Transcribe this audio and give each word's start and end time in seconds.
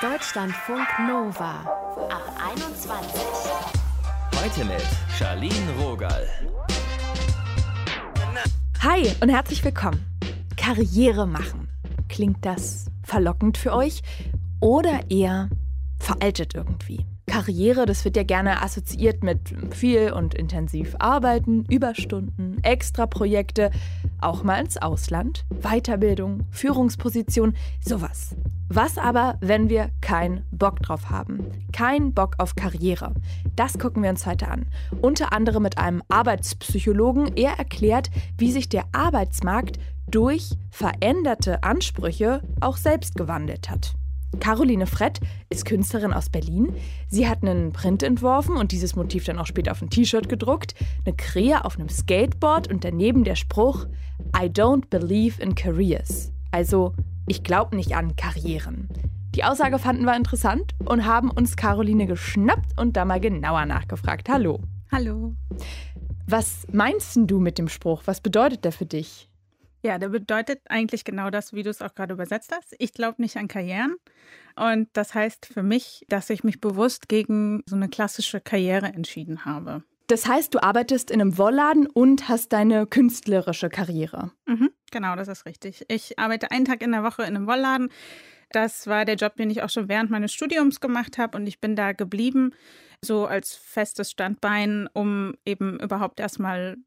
Deutschlandfunk 0.00 0.86
Nova 1.08 1.64
ab 2.08 2.22
21. 2.52 3.20
Heute 4.40 4.64
mit 4.64 4.86
Charlene 5.18 5.72
Rogal. 5.80 6.24
Hi 8.80 9.10
und 9.20 9.28
herzlich 9.28 9.64
willkommen. 9.64 9.98
Karriere 10.56 11.26
machen. 11.26 11.66
Klingt 12.08 12.46
das 12.46 12.86
verlockend 13.02 13.58
für 13.58 13.72
euch 13.72 14.02
oder 14.60 15.00
eher 15.10 15.50
veraltet 15.98 16.54
irgendwie? 16.54 17.04
Karriere, 17.26 17.84
das 17.84 18.04
wird 18.04 18.16
ja 18.16 18.22
gerne 18.22 18.62
assoziiert 18.62 19.24
mit 19.24 19.52
viel 19.74 20.12
und 20.12 20.32
intensiv 20.32 20.94
arbeiten, 21.00 21.64
Überstunden, 21.68 22.62
Extraprojekte, 22.62 23.72
auch 24.20 24.44
mal 24.44 24.60
ins 24.60 24.76
Ausland, 24.76 25.44
Weiterbildung, 25.60 26.46
Führungsposition, 26.52 27.56
sowas. 27.80 28.36
Was 28.70 28.98
aber, 28.98 29.38
wenn 29.40 29.70
wir 29.70 29.90
keinen 30.02 30.44
Bock 30.50 30.80
drauf 30.80 31.08
haben? 31.08 31.46
Kein 31.72 32.12
Bock 32.12 32.34
auf 32.36 32.54
Karriere. 32.54 33.14
Das 33.56 33.78
gucken 33.78 34.02
wir 34.02 34.10
uns 34.10 34.26
heute 34.26 34.48
an. 34.48 34.66
Unter 35.00 35.32
anderem 35.32 35.62
mit 35.62 35.78
einem 35.78 36.02
Arbeitspsychologen. 36.08 37.34
Er 37.36 37.58
erklärt, 37.58 38.10
wie 38.36 38.52
sich 38.52 38.68
der 38.68 38.84
Arbeitsmarkt 38.92 39.78
durch 40.10 40.50
veränderte 40.70 41.62
Ansprüche 41.62 42.42
auch 42.60 42.76
selbst 42.76 43.16
gewandelt 43.16 43.70
hat. 43.70 43.94
Caroline 44.38 44.86
Frett 44.86 45.20
ist 45.48 45.64
Künstlerin 45.64 46.12
aus 46.12 46.28
Berlin. 46.28 46.74
Sie 47.08 47.26
hat 47.26 47.42
einen 47.42 47.72
Print 47.72 48.02
entworfen 48.02 48.56
und 48.56 48.72
dieses 48.72 48.94
Motiv 48.94 49.24
dann 49.24 49.38
auch 49.38 49.46
später 49.46 49.72
auf 49.72 49.80
ein 49.80 49.88
T-Shirt 49.88 50.28
gedruckt. 50.28 50.74
Eine 51.06 51.16
Krähe 51.16 51.64
auf 51.64 51.78
einem 51.78 51.88
Skateboard 51.88 52.68
und 52.68 52.84
daneben 52.84 53.24
der 53.24 53.36
Spruch 53.36 53.86
I 54.36 54.44
don't 54.44 54.90
believe 54.90 55.42
in 55.42 55.54
careers. 55.54 56.32
Also, 56.50 56.94
ich 57.28 57.42
glaube 57.42 57.76
nicht 57.76 57.94
an 57.94 58.16
Karrieren. 58.16 58.88
Die 59.34 59.44
Aussage 59.44 59.78
fanden 59.78 60.04
wir 60.04 60.16
interessant 60.16 60.72
und 60.84 61.04
haben 61.04 61.30
uns 61.30 61.56
Caroline 61.56 62.06
geschnappt 62.06 62.78
und 62.78 62.96
da 62.96 63.04
mal 63.04 63.20
genauer 63.20 63.66
nachgefragt. 63.66 64.28
Hallo. 64.28 64.60
Hallo. 64.90 65.34
Was 66.26 66.66
meinst 66.72 67.16
du 67.16 67.38
mit 67.38 67.58
dem 67.58 67.68
Spruch? 67.68 68.02
Was 68.06 68.20
bedeutet 68.20 68.64
der 68.64 68.72
für 68.72 68.86
dich? 68.86 69.30
Ja, 69.82 69.98
der 69.98 70.08
bedeutet 70.08 70.60
eigentlich 70.68 71.04
genau 71.04 71.30
das, 71.30 71.52
wie 71.52 71.62
du 71.62 71.70
es 71.70 71.82
auch 71.82 71.94
gerade 71.94 72.14
übersetzt 72.14 72.52
hast. 72.52 72.74
Ich 72.78 72.94
glaube 72.94 73.22
nicht 73.22 73.36
an 73.36 73.46
Karrieren. 73.46 73.96
Und 74.56 74.88
das 74.94 75.14
heißt 75.14 75.46
für 75.46 75.62
mich, 75.62 76.04
dass 76.08 76.30
ich 76.30 76.42
mich 76.42 76.60
bewusst 76.60 77.08
gegen 77.08 77.62
so 77.66 77.76
eine 77.76 77.88
klassische 77.88 78.40
Karriere 78.40 78.86
entschieden 78.86 79.44
habe. 79.44 79.84
Das 80.08 80.26
heißt, 80.26 80.54
du 80.54 80.62
arbeitest 80.62 81.10
in 81.10 81.20
einem 81.20 81.36
Wollladen 81.36 81.86
und 81.86 82.30
hast 82.30 82.54
deine 82.54 82.86
künstlerische 82.86 83.68
Karriere. 83.68 84.32
Mhm, 84.46 84.70
genau, 84.90 85.14
das 85.16 85.28
ist 85.28 85.44
richtig. 85.44 85.84
Ich 85.88 86.18
arbeite 86.18 86.50
einen 86.50 86.64
Tag 86.64 86.82
in 86.82 86.92
der 86.92 87.04
Woche 87.04 87.22
in 87.22 87.36
einem 87.36 87.46
Wollladen. 87.46 87.90
Das 88.50 88.86
war 88.86 89.04
der 89.04 89.16
Job, 89.16 89.36
den 89.36 89.50
ich 89.50 89.62
auch 89.62 89.68
schon 89.68 89.90
während 89.90 90.10
meines 90.10 90.32
Studiums 90.32 90.80
gemacht 90.80 91.18
habe 91.18 91.36
und 91.36 91.46
ich 91.46 91.60
bin 91.60 91.76
da 91.76 91.92
geblieben, 91.92 92.52
so 93.04 93.26
als 93.26 93.54
festes 93.54 94.10
Standbein, 94.10 94.88
um 94.94 95.34
eben 95.44 95.78
überhaupt 95.78 96.20
erstmal 96.20 96.78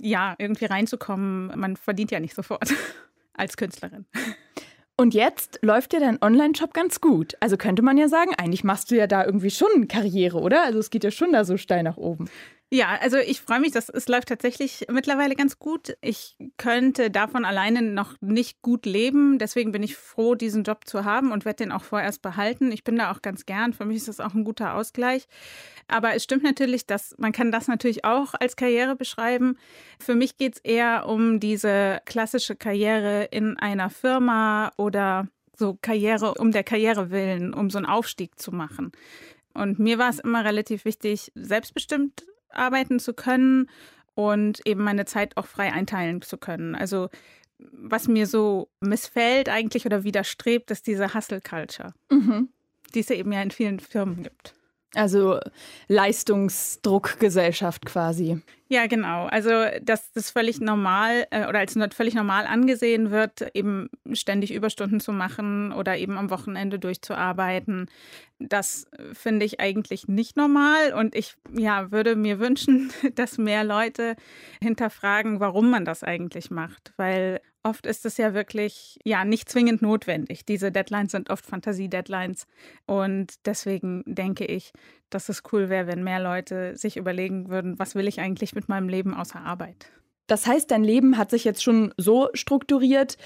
ja, 0.00 0.36
irgendwie 0.38 0.66
reinzukommen. 0.66 1.58
Man 1.58 1.76
verdient 1.76 2.12
ja 2.12 2.20
nicht 2.20 2.36
sofort 2.36 2.72
als 3.34 3.56
Künstlerin. 3.56 4.06
Und 5.00 5.14
jetzt 5.14 5.60
läuft 5.62 5.94
ja 5.94 5.98
dein 5.98 6.20
Online-Shop 6.20 6.74
ganz 6.74 7.00
gut. 7.00 7.34
Also 7.40 7.56
könnte 7.56 7.80
man 7.80 7.96
ja 7.96 8.06
sagen, 8.06 8.32
eigentlich 8.36 8.64
machst 8.64 8.90
du 8.90 8.96
ja 8.96 9.06
da 9.06 9.24
irgendwie 9.24 9.48
schon 9.48 9.88
Karriere, 9.88 10.38
oder? 10.38 10.62
Also 10.62 10.78
es 10.78 10.90
geht 10.90 11.04
ja 11.04 11.10
schon 11.10 11.32
da 11.32 11.46
so 11.46 11.56
steil 11.56 11.82
nach 11.82 11.96
oben. 11.96 12.28
Ja, 12.72 12.96
also 13.00 13.16
ich 13.16 13.40
freue 13.40 13.58
mich, 13.58 13.72
dass 13.72 13.88
es 13.88 14.06
läuft 14.06 14.28
tatsächlich 14.28 14.86
mittlerweile 14.88 15.34
ganz 15.34 15.58
gut. 15.58 15.96
Ich 16.02 16.36
könnte 16.56 17.10
davon 17.10 17.44
alleine 17.44 17.82
noch 17.82 18.14
nicht 18.20 18.62
gut 18.62 18.86
leben. 18.86 19.40
Deswegen 19.40 19.72
bin 19.72 19.82
ich 19.82 19.96
froh, 19.96 20.36
diesen 20.36 20.62
Job 20.62 20.86
zu 20.86 21.04
haben 21.04 21.32
und 21.32 21.44
werde 21.44 21.64
den 21.64 21.72
auch 21.72 21.82
vorerst 21.82 22.22
behalten. 22.22 22.70
Ich 22.70 22.84
bin 22.84 22.94
da 22.94 23.10
auch 23.10 23.22
ganz 23.22 23.44
gern. 23.44 23.72
Für 23.72 23.86
mich 23.86 23.96
ist 23.96 24.06
das 24.06 24.20
auch 24.20 24.34
ein 24.34 24.44
guter 24.44 24.76
Ausgleich. 24.76 25.26
Aber 25.88 26.14
es 26.14 26.22
stimmt 26.22 26.44
natürlich, 26.44 26.86
dass 26.86 27.16
man 27.18 27.32
kann 27.32 27.50
das 27.50 27.66
natürlich 27.66 28.04
auch 28.04 28.34
als 28.34 28.54
Karriere 28.54 28.94
beschreiben. 28.94 29.58
Für 29.98 30.14
mich 30.14 30.36
geht 30.36 30.54
es 30.54 30.60
eher 30.60 31.08
um 31.08 31.40
diese 31.40 32.00
klassische 32.04 32.54
Karriere 32.54 33.24
in 33.32 33.58
einer 33.58 33.90
Firma 33.90 34.70
oder 34.76 35.26
so 35.56 35.76
Karriere 35.82 36.34
um 36.34 36.52
der 36.52 36.62
Karriere 36.62 37.10
willen, 37.10 37.52
um 37.52 37.68
so 37.68 37.78
einen 37.78 37.86
Aufstieg 37.86 38.38
zu 38.38 38.52
machen. 38.52 38.92
Und 39.54 39.80
mir 39.80 39.98
war 39.98 40.10
es 40.10 40.20
immer 40.20 40.44
relativ 40.44 40.84
wichtig, 40.84 41.32
selbstbestimmt 41.34 42.29
arbeiten 42.50 42.98
zu 42.98 43.14
können 43.14 43.68
und 44.14 44.66
eben 44.66 44.82
meine 44.82 45.04
Zeit 45.04 45.36
auch 45.36 45.46
frei 45.46 45.72
einteilen 45.72 46.22
zu 46.22 46.36
können. 46.36 46.74
Also 46.74 47.08
was 47.58 48.08
mir 48.08 48.26
so 48.26 48.68
missfällt 48.80 49.48
eigentlich 49.48 49.86
oder 49.86 50.04
widerstrebt, 50.04 50.70
ist 50.70 50.86
diese 50.86 51.14
Hustle-Culture, 51.14 51.92
mhm. 52.10 52.48
die 52.94 53.00
es 53.00 53.08
ja 53.08 53.16
eben 53.16 53.32
ja 53.32 53.42
in 53.42 53.50
vielen 53.50 53.80
Firmen 53.80 54.22
gibt. 54.22 54.54
Also 54.94 55.38
Leistungsdruckgesellschaft 55.88 57.86
quasi. 57.86 58.42
Ja, 58.68 58.86
genau. 58.86 59.26
Also, 59.26 59.50
dass 59.82 60.12
das 60.12 60.30
völlig 60.30 60.60
normal 60.60 61.26
äh, 61.30 61.48
oder 61.48 61.58
als 61.58 61.76
völlig 61.92 62.14
normal 62.14 62.46
angesehen 62.46 63.10
wird, 63.10 63.50
eben 63.54 63.88
ständig 64.12 64.52
Überstunden 64.54 65.00
zu 65.00 65.12
machen 65.12 65.72
oder 65.72 65.96
eben 65.96 66.16
am 66.16 66.30
Wochenende 66.30 66.78
durchzuarbeiten, 66.78 67.86
das 68.38 68.86
finde 69.12 69.44
ich 69.44 69.58
eigentlich 69.58 70.06
nicht 70.06 70.36
normal. 70.36 70.92
Und 70.92 71.16
ich 71.16 71.34
ja, 71.52 71.90
würde 71.90 72.14
mir 72.14 72.38
wünschen, 72.38 72.92
dass 73.16 73.38
mehr 73.38 73.64
Leute 73.64 74.14
hinterfragen, 74.62 75.40
warum 75.40 75.70
man 75.70 75.84
das 75.84 76.04
eigentlich 76.04 76.50
macht. 76.50 76.92
Weil 76.96 77.40
Oft 77.62 77.84
ist 77.84 78.06
es 78.06 78.16
ja 78.16 78.32
wirklich 78.32 78.98
ja 79.04 79.24
nicht 79.24 79.50
zwingend 79.50 79.82
notwendig. 79.82 80.46
Diese 80.46 80.72
Deadlines 80.72 81.12
sind 81.12 81.28
oft 81.28 81.44
Fantasie-Deadlines 81.44 82.46
und 82.86 83.34
deswegen 83.44 84.02
denke 84.06 84.46
ich, 84.46 84.72
dass 85.10 85.28
es 85.28 85.42
cool 85.52 85.68
wäre, 85.68 85.86
wenn 85.86 86.02
mehr 86.02 86.20
Leute 86.20 86.76
sich 86.76 86.96
überlegen 86.96 87.50
würden, 87.50 87.78
was 87.78 87.94
will 87.94 88.08
ich 88.08 88.20
eigentlich 88.20 88.54
mit 88.54 88.68
meinem 88.68 88.88
Leben 88.88 89.14
außer 89.14 89.40
Arbeit. 89.40 89.92
Das 90.26 90.46
heißt, 90.46 90.70
dein 90.70 90.84
Leben 90.84 91.18
hat 91.18 91.30
sich 91.30 91.44
jetzt 91.44 91.62
schon 91.62 91.92
so 91.98 92.30
strukturiert, 92.34 93.18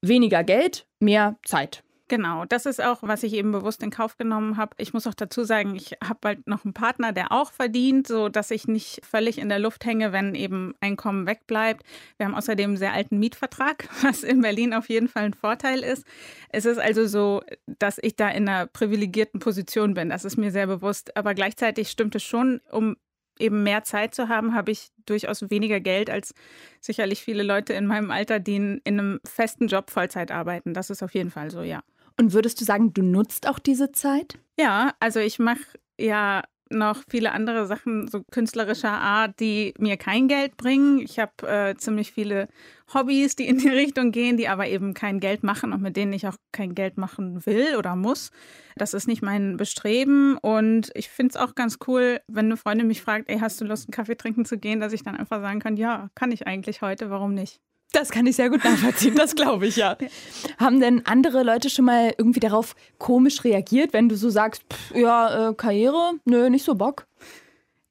weniger 0.00 0.44
Geld, 0.44 0.86
mehr 1.00 1.36
Zeit. 1.44 1.82
Genau, 2.08 2.44
das 2.44 2.66
ist 2.66 2.80
auch, 2.80 2.98
was 3.02 3.24
ich 3.24 3.32
eben 3.32 3.50
bewusst 3.50 3.82
in 3.82 3.90
Kauf 3.90 4.16
genommen 4.16 4.56
habe. 4.56 4.76
Ich 4.78 4.94
muss 4.94 5.08
auch 5.08 5.14
dazu 5.14 5.42
sagen, 5.42 5.74
ich 5.74 5.96
habe 6.04 6.18
bald 6.20 6.46
noch 6.46 6.64
einen 6.64 6.72
Partner, 6.72 7.12
der 7.12 7.32
auch 7.32 7.50
verdient, 7.50 8.06
so 8.06 8.28
dass 8.28 8.52
ich 8.52 8.68
nicht 8.68 9.04
völlig 9.04 9.38
in 9.38 9.48
der 9.48 9.58
Luft 9.58 9.84
hänge, 9.84 10.12
wenn 10.12 10.36
eben 10.36 10.74
Einkommen 10.80 11.26
wegbleibt. 11.26 11.84
Wir 12.16 12.26
haben 12.26 12.36
außerdem 12.36 12.70
einen 12.70 12.76
sehr 12.76 12.92
alten 12.92 13.18
Mietvertrag, 13.18 13.88
was 14.02 14.22
in 14.22 14.40
Berlin 14.40 14.72
auf 14.72 14.88
jeden 14.88 15.08
Fall 15.08 15.24
ein 15.24 15.34
Vorteil 15.34 15.80
ist. 15.80 16.06
Es 16.50 16.64
ist 16.64 16.78
also 16.78 17.08
so, 17.08 17.42
dass 17.66 17.98
ich 18.00 18.14
da 18.14 18.28
in 18.28 18.48
einer 18.48 18.66
privilegierten 18.66 19.40
Position 19.40 19.94
bin. 19.94 20.08
Das 20.08 20.24
ist 20.24 20.36
mir 20.36 20.52
sehr 20.52 20.68
bewusst. 20.68 21.16
Aber 21.16 21.34
gleichzeitig 21.34 21.90
stimmt 21.90 22.14
es 22.14 22.22
schon, 22.22 22.60
um 22.70 22.96
eben 23.38 23.64
mehr 23.64 23.82
Zeit 23.82 24.14
zu 24.14 24.28
haben, 24.28 24.54
habe 24.54 24.70
ich 24.70 24.90
durchaus 25.06 25.50
weniger 25.50 25.80
Geld 25.80 26.08
als 26.08 26.34
sicherlich 26.80 27.22
viele 27.22 27.42
Leute 27.42 27.72
in 27.72 27.86
meinem 27.86 28.10
Alter, 28.10 28.38
die 28.38 28.56
in 28.56 28.80
einem 28.86 29.20
festen 29.26 29.66
Job 29.66 29.90
Vollzeit 29.90 30.30
arbeiten. 30.30 30.72
Das 30.72 30.88
ist 30.88 31.02
auf 31.02 31.12
jeden 31.14 31.30
Fall 31.30 31.50
so, 31.50 31.62
ja. 31.62 31.82
Und 32.18 32.32
würdest 32.32 32.60
du 32.60 32.64
sagen, 32.64 32.92
du 32.92 33.02
nutzt 33.02 33.48
auch 33.48 33.58
diese 33.58 33.92
Zeit? 33.92 34.38
Ja, 34.58 34.94
also 35.00 35.20
ich 35.20 35.38
mache 35.38 35.60
ja 35.98 36.42
noch 36.70 37.02
viele 37.08 37.32
andere 37.32 37.66
Sachen 37.66 38.08
so 38.08 38.22
künstlerischer 38.30 38.90
Art, 38.90 39.38
die 39.38 39.74
mir 39.78 39.96
kein 39.96 40.26
Geld 40.26 40.56
bringen. 40.56 40.98
Ich 40.98 41.18
habe 41.18 41.46
äh, 41.46 41.76
ziemlich 41.76 42.12
viele 42.12 42.48
Hobbys, 42.92 43.36
die 43.36 43.46
in 43.46 43.58
die 43.58 43.68
Richtung 43.68 44.10
gehen, 44.10 44.36
die 44.36 44.48
aber 44.48 44.66
eben 44.66 44.94
kein 44.94 45.20
Geld 45.20 45.42
machen 45.44 45.72
und 45.72 45.82
mit 45.82 45.96
denen 45.96 46.12
ich 46.12 46.26
auch 46.26 46.36
kein 46.52 46.74
Geld 46.74 46.96
machen 46.96 47.44
will 47.46 47.76
oder 47.76 47.94
muss. 47.94 48.30
Das 48.76 48.94
ist 48.94 49.06
nicht 49.06 49.22
mein 49.22 49.56
Bestreben 49.56 50.36
und 50.38 50.90
ich 50.94 51.08
finde 51.08 51.30
es 51.30 51.36
auch 51.36 51.54
ganz 51.54 51.78
cool, 51.86 52.20
wenn 52.26 52.46
eine 52.46 52.56
Freundin 52.56 52.88
mich 52.88 53.02
fragt, 53.02 53.28
ey, 53.28 53.38
hast 53.38 53.60
du 53.60 53.64
Lust, 53.64 53.86
einen 53.86 53.92
Kaffee 53.92 54.16
trinken 54.16 54.44
zu 54.44 54.58
gehen, 54.58 54.80
dass 54.80 54.92
ich 54.92 55.02
dann 55.02 55.16
einfach 55.16 55.40
sagen 55.40 55.60
kann, 55.60 55.76
ja, 55.76 56.08
kann 56.14 56.32
ich 56.32 56.46
eigentlich 56.46 56.82
heute, 56.82 57.10
warum 57.10 57.34
nicht? 57.34 57.60
Das 57.92 58.10
kann 58.10 58.26
ich 58.26 58.36
sehr 58.36 58.50
gut 58.50 58.64
nachvollziehen, 58.64 59.14
das 59.14 59.34
glaube 59.34 59.66
ich 59.66 59.76
ja. 59.76 59.96
Haben 60.58 60.80
denn 60.80 61.06
andere 61.06 61.42
Leute 61.42 61.70
schon 61.70 61.84
mal 61.84 62.14
irgendwie 62.18 62.40
darauf 62.40 62.74
komisch 62.98 63.44
reagiert, 63.44 63.92
wenn 63.92 64.08
du 64.08 64.16
so 64.16 64.28
sagst, 64.28 64.64
pff, 64.70 64.94
ja, 64.94 65.50
äh, 65.50 65.54
Karriere, 65.54 66.12
nö, 66.24 66.50
nicht 66.50 66.64
so 66.64 66.74
Bock? 66.74 67.06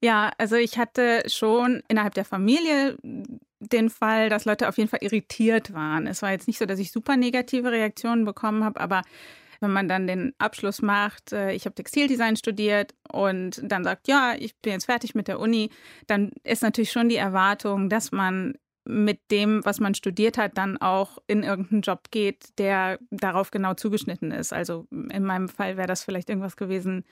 Ja, 0.01 0.31
also 0.37 0.55
ich 0.55 0.77
hatte 0.77 1.23
schon 1.27 1.81
innerhalb 1.87 2.13
der 2.13 2.25
Familie 2.25 2.97
den 3.59 3.89
Fall, 3.89 4.29
dass 4.29 4.45
Leute 4.45 4.67
auf 4.67 4.77
jeden 4.77 4.89
Fall 4.89 4.99
irritiert 5.01 5.73
waren. 5.73 6.05
Es 6.05 6.21
war 6.21 6.31
jetzt 6.31 6.47
nicht 6.47 6.59
so, 6.59 6.65
dass 6.65 6.79
ich 6.79 6.91
super 6.91 7.17
negative 7.17 7.71
Reaktionen 7.71 8.25
bekommen 8.25 8.63
habe, 8.63 8.79
aber 8.79 9.01
wenn 9.61 9.71
man 9.71 9.87
dann 9.87 10.05
den 10.05 10.33
Abschluss 10.37 10.81
macht, 10.81 11.31
äh, 11.31 11.53
ich 11.53 11.65
habe 11.65 11.75
Textildesign 11.75 12.35
studiert 12.35 12.93
und 13.11 13.61
dann 13.63 13.83
sagt, 13.83 14.07
ja, 14.07 14.33
ich 14.37 14.55
bin 14.57 14.73
jetzt 14.73 14.85
fertig 14.85 15.15
mit 15.15 15.27
der 15.27 15.39
Uni, 15.39 15.69
dann 16.07 16.31
ist 16.43 16.61
natürlich 16.61 16.91
schon 16.91 17.09
die 17.09 17.15
Erwartung, 17.15 17.89
dass 17.89 18.11
man 18.11 18.55
mit 18.85 19.19
dem, 19.31 19.65
was 19.65 19.79
man 19.79 19.95
studiert 19.95 20.37
hat, 20.37 20.57
dann 20.57 20.77
auch 20.77 21.17
in 21.27 21.43
irgendeinen 21.43 21.81
Job 21.81 22.11
geht, 22.11 22.57
der 22.59 22.99
darauf 23.09 23.51
genau 23.51 23.73
zugeschnitten 23.73 24.31
ist. 24.31 24.53
Also 24.53 24.87
in 24.91 25.23
meinem 25.23 25.49
Fall 25.49 25.77
wäre 25.77 25.87
das 25.87 26.03
vielleicht 26.03 26.29
irgendwas 26.29 26.55
gewesen 26.55 27.03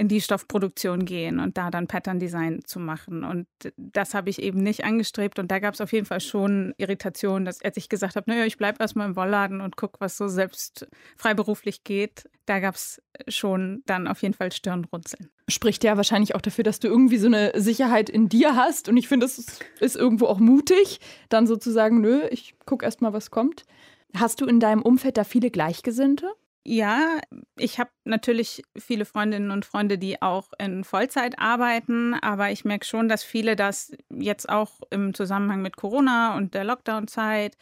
in 0.00 0.08
die 0.08 0.22
Stoffproduktion 0.22 1.04
gehen 1.04 1.40
und 1.40 1.58
da 1.58 1.70
dann 1.70 1.86
Pattern 1.86 2.18
Design 2.18 2.62
zu 2.64 2.80
machen. 2.80 3.22
Und 3.22 3.46
das 3.76 4.14
habe 4.14 4.30
ich 4.30 4.40
eben 4.40 4.62
nicht 4.62 4.82
angestrebt. 4.82 5.38
Und 5.38 5.50
da 5.50 5.58
gab 5.58 5.74
es 5.74 5.82
auf 5.82 5.92
jeden 5.92 6.06
Fall 6.06 6.22
schon 6.22 6.72
Irritationen, 6.78 7.44
dass 7.44 7.60
als 7.60 7.76
ich 7.76 7.90
gesagt 7.90 8.16
habe, 8.16 8.30
naja, 8.30 8.46
ich 8.46 8.56
bleibe 8.56 8.78
erstmal 8.80 9.08
im 9.08 9.14
Wollladen 9.14 9.60
und 9.60 9.76
gucke, 9.76 10.00
was 10.00 10.16
so 10.16 10.26
selbst 10.26 10.88
freiberuflich 11.18 11.84
geht, 11.84 12.30
da 12.46 12.60
gab 12.60 12.76
es 12.76 13.02
schon 13.28 13.82
dann 13.84 14.08
auf 14.08 14.22
jeden 14.22 14.32
Fall 14.32 14.50
Stirnrunzeln. 14.52 15.28
Spricht 15.48 15.84
ja 15.84 15.98
wahrscheinlich 15.98 16.34
auch 16.34 16.40
dafür, 16.40 16.64
dass 16.64 16.80
du 16.80 16.88
irgendwie 16.88 17.18
so 17.18 17.26
eine 17.26 17.52
Sicherheit 17.56 18.08
in 18.08 18.30
dir 18.30 18.56
hast. 18.56 18.88
Und 18.88 18.96
ich 18.96 19.06
finde, 19.06 19.26
es 19.26 19.60
ist 19.80 19.96
irgendwo 19.96 20.28
auch 20.28 20.38
mutig, 20.38 21.00
dann 21.28 21.46
sozusagen, 21.46 22.00
nö, 22.00 22.22
ich 22.30 22.54
gucke 22.64 22.86
erstmal, 22.86 23.12
was 23.12 23.30
kommt. 23.30 23.64
Hast 24.16 24.40
du 24.40 24.46
in 24.46 24.60
deinem 24.60 24.80
Umfeld 24.80 25.18
da 25.18 25.24
viele 25.24 25.50
Gleichgesinnte? 25.50 26.32
Ja, 26.66 27.18
ich 27.56 27.78
habe 27.78 27.90
natürlich 28.04 28.62
viele 28.78 29.06
Freundinnen 29.06 29.50
und 29.50 29.64
Freunde, 29.64 29.96
die 29.96 30.20
auch 30.20 30.48
in 30.58 30.84
Vollzeit 30.84 31.38
arbeiten, 31.38 32.12
aber 32.14 32.50
ich 32.50 32.66
merke 32.66 32.84
schon, 32.84 33.08
dass 33.08 33.24
viele 33.24 33.56
das 33.56 33.92
jetzt 34.14 34.48
auch 34.50 34.80
im 34.90 35.14
Zusammenhang 35.14 35.62
mit 35.62 35.76
Corona 35.76 36.36
und 36.36 36.52
der 36.54 36.64
Lockdown-Zeit 36.64 37.56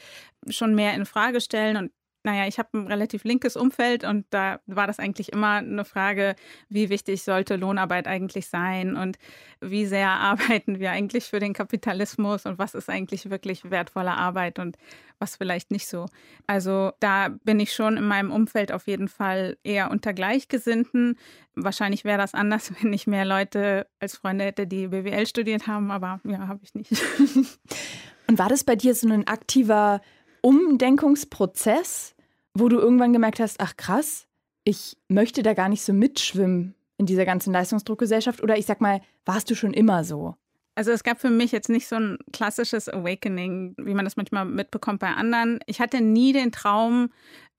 schon 0.49 0.75
mehr 0.75 0.95
in 0.95 1.07
Frage 1.07 1.41
stellen. 1.41 1.77
Und 1.77 1.93
naja, 2.29 2.47
ich 2.47 2.59
habe 2.59 2.77
ein 2.77 2.87
relativ 2.87 3.25
linkes 3.25 3.57
Umfeld 3.57 4.05
und 4.05 4.27
da 4.29 4.61
war 4.67 4.87
das 4.87 4.99
eigentlich 4.99 5.33
immer 5.33 5.55
eine 5.55 5.87
Frage, 5.87 6.37
wie 6.69 6.91
wichtig 6.91 7.23
sollte 7.23 7.57
Lohnarbeit 7.57 8.07
eigentlich 8.07 8.49
sein 8.49 8.97
und 8.97 9.17
wie 9.63 9.87
sehr 9.87 10.11
arbeiten 10.11 10.79
wir 10.79 10.91
eigentlich 10.91 11.25
für 11.25 11.39
den 11.39 11.55
Kapitalismus 11.55 12.45
und 12.45 12.59
was 12.59 12.75
ist 12.75 12.91
eigentlich 12.91 13.31
wirklich 13.31 13.71
wertvolle 13.71 14.11
Arbeit 14.11 14.59
und 14.59 14.77
was 15.19 15.37
vielleicht 15.37 15.71
nicht 15.71 15.89
so. 15.89 16.05
Also 16.47 16.93
da 17.01 17.31
bin 17.45 17.61
ich 17.61 17.73
schon 17.73 17.97
in 17.97 18.05
meinem 18.05 18.31
Umfeld 18.31 18.73
auf 18.73 18.87
jeden 18.87 19.09
Fall 19.09 19.57
eher 19.65 19.91
unter 19.91 20.13
Gleichgesinnten. 20.13 21.17
Wahrscheinlich 21.55 22.05
wäre 22.05 22.19
das 22.19 22.35
anders, 22.35 22.73
wenn 22.83 22.93
ich 22.93 23.07
mehr 23.07 23.25
Leute 23.25 23.87
als 24.01 24.19
Freunde 24.19 24.45
hätte, 24.45 24.67
die 24.67 24.89
BWL 24.89 25.27
studiert 25.27 25.67
haben, 25.67 25.91
aber 25.91 26.21
ja, 26.25 26.47
habe 26.47 26.61
ich 26.63 26.75
nicht. 26.75 26.93
und 28.27 28.39
war 28.39 28.51
das 28.51 28.65
bei 28.65 28.77
dir 28.77 28.95
so 28.95 29.09
ein 29.09 29.27
aktiver 29.27 30.03
Umdenkungsprozess? 30.43 32.15
Wo 32.59 32.69
du 32.69 32.79
irgendwann 32.79 33.13
gemerkt 33.13 33.41
hast, 33.41 33.61
ach 33.61 33.77
krass, 33.77 34.27
ich 34.65 34.97
möchte 35.09 35.43
da 35.43 35.55
gar 35.55 35.69
nicht 35.69 35.83
so 35.83 35.93
mitschwimmen 35.93 36.75
in 36.99 37.07
dieser 37.07 37.25
ganzen 37.25 37.53
Leistungsdruckgesellschaft? 37.53 38.43
Oder 38.43 38.59
ich 38.59 38.67
sag 38.67 38.81
mal, 38.81 39.01
warst 39.25 39.51
du 39.51 39.55
schon 39.55 39.73
immer 39.73 40.05
so? 40.05 40.35
Also 40.75 40.93
es 40.93 41.03
gab 41.03 41.21
für 41.21 41.31
mich 41.31 41.51
jetzt 41.51 41.69
nicht 41.69 41.89
so 41.89 41.97
ein 41.97 42.19
klassisches 42.33 42.89
Awakening, 42.89 43.75
wie 43.79 43.95
man 43.95 44.05
das 44.05 44.17
manchmal 44.17 44.45
mitbekommt 44.45 45.01
bei 45.01 45.09
anderen. 45.09 45.59
Ich 45.67 45.81
hatte 45.81 46.01
nie 46.01 46.33
den 46.33 46.53
Traum, 46.53 47.11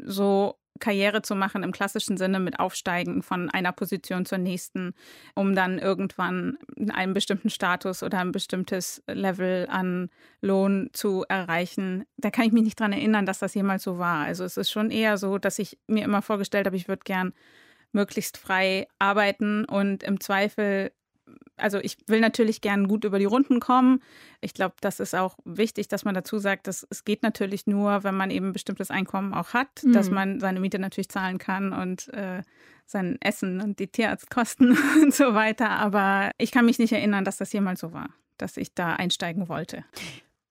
so 0.01 0.56
Karriere 0.80 1.21
zu 1.21 1.36
machen 1.36 1.63
im 1.63 1.71
klassischen 1.71 2.18
Sinne 2.18 2.39
mit 2.39 2.60
Aufsteigen 2.60 3.21
von 3.21 3.50
einer 3.50 3.71
Position 3.71 4.25
zur 4.25 4.38
nächsten, 4.38 4.94
um 5.36 5.56
dann 5.56 5.77
irgendwann 5.77 6.57
einen 6.94 7.13
bestimmten 7.13 7.50
Status 7.50 8.04
oder 8.04 8.19
ein 8.19 8.31
bestimmtes 8.31 9.04
Level 9.07 9.68
an 9.69 10.10
Lohn 10.42 10.89
zu 10.94 11.25
erreichen. 11.27 12.06
Da 12.18 12.31
kann 12.31 12.45
ich 12.45 12.51
mich 12.51 12.63
nicht 12.63 12.80
dran 12.80 12.94
erinnern, 12.94 13.25
dass 13.25 13.39
das 13.39 13.54
jemals 13.54 13.83
so 13.83 13.98
war. 13.98 14.25
Also 14.25 14.44
es 14.44 14.57
ist 14.57 14.71
schon 14.71 14.92
eher 14.92 15.18
so, 15.18 15.38
dass 15.38 15.60
ich 15.60 15.77
mir 15.88 16.06
immer 16.06 16.21
vorgestellt 16.21 16.66
habe, 16.66 16.77
ich 16.77 16.88
würde 16.88 17.04
gern 17.04 17.33
möglichst 17.92 18.38
frei 18.38 18.88
arbeiten 19.00 19.66
und 19.66 20.04
im 20.04 20.19
Zweifel 20.19 20.92
also 21.60 21.80
ich 21.80 21.98
will 22.08 22.20
natürlich 22.20 22.62
gern 22.62 22.88
gut 22.88 23.04
über 23.04 23.20
die 23.20 23.26
Runden 23.26 23.60
kommen. 23.60 24.02
Ich 24.42 24.54
glaube, 24.54 24.76
das 24.82 25.00
ist 25.00 25.16
auch 25.16 25.38
wichtig, 25.46 25.88
dass 25.88 26.06
man 26.06 26.16
dazu 26.16 26.40
sagt, 26.40 26.68
dass 26.68 26.86
es 26.90 27.06
geht 27.06 27.24
natürlich 27.24 27.68
nur, 27.68 28.04
wenn 28.04 28.16
man 28.16 28.32
eben 28.32 28.48
ein 28.48 28.54
bestimmtes 28.54 28.92
Einkommen 28.92 29.34
auch 29.34 29.54
hat, 29.54 29.84
mhm. 29.84 29.94
dass 29.94 30.10
man 30.10 30.40
seine 30.40 30.60
Miete 30.60 30.80
natürlich 30.80 31.10
zahlen 31.10 31.38
kann 31.38 31.74
und 31.74 32.08
äh, 32.14 32.42
sein 32.86 33.18
Essen 33.22 33.62
und 33.62 33.80
die 33.80 33.88
Tierarztkosten 33.88 34.78
und 35.04 35.14
so 35.14 35.34
weiter. 35.34 35.70
Aber 35.70 36.32
ich 36.38 36.52
kann 36.52 36.66
mich 36.66 36.80
nicht 36.80 36.94
erinnern, 36.94 37.26
dass 37.26 37.38
das 37.38 37.54
jemals 37.54 37.80
so 37.80 37.94
war, 37.94 38.10
dass 38.38 38.58
ich 38.58 38.74
da 38.74 38.94
einsteigen 38.94 39.48
wollte. 39.48 39.86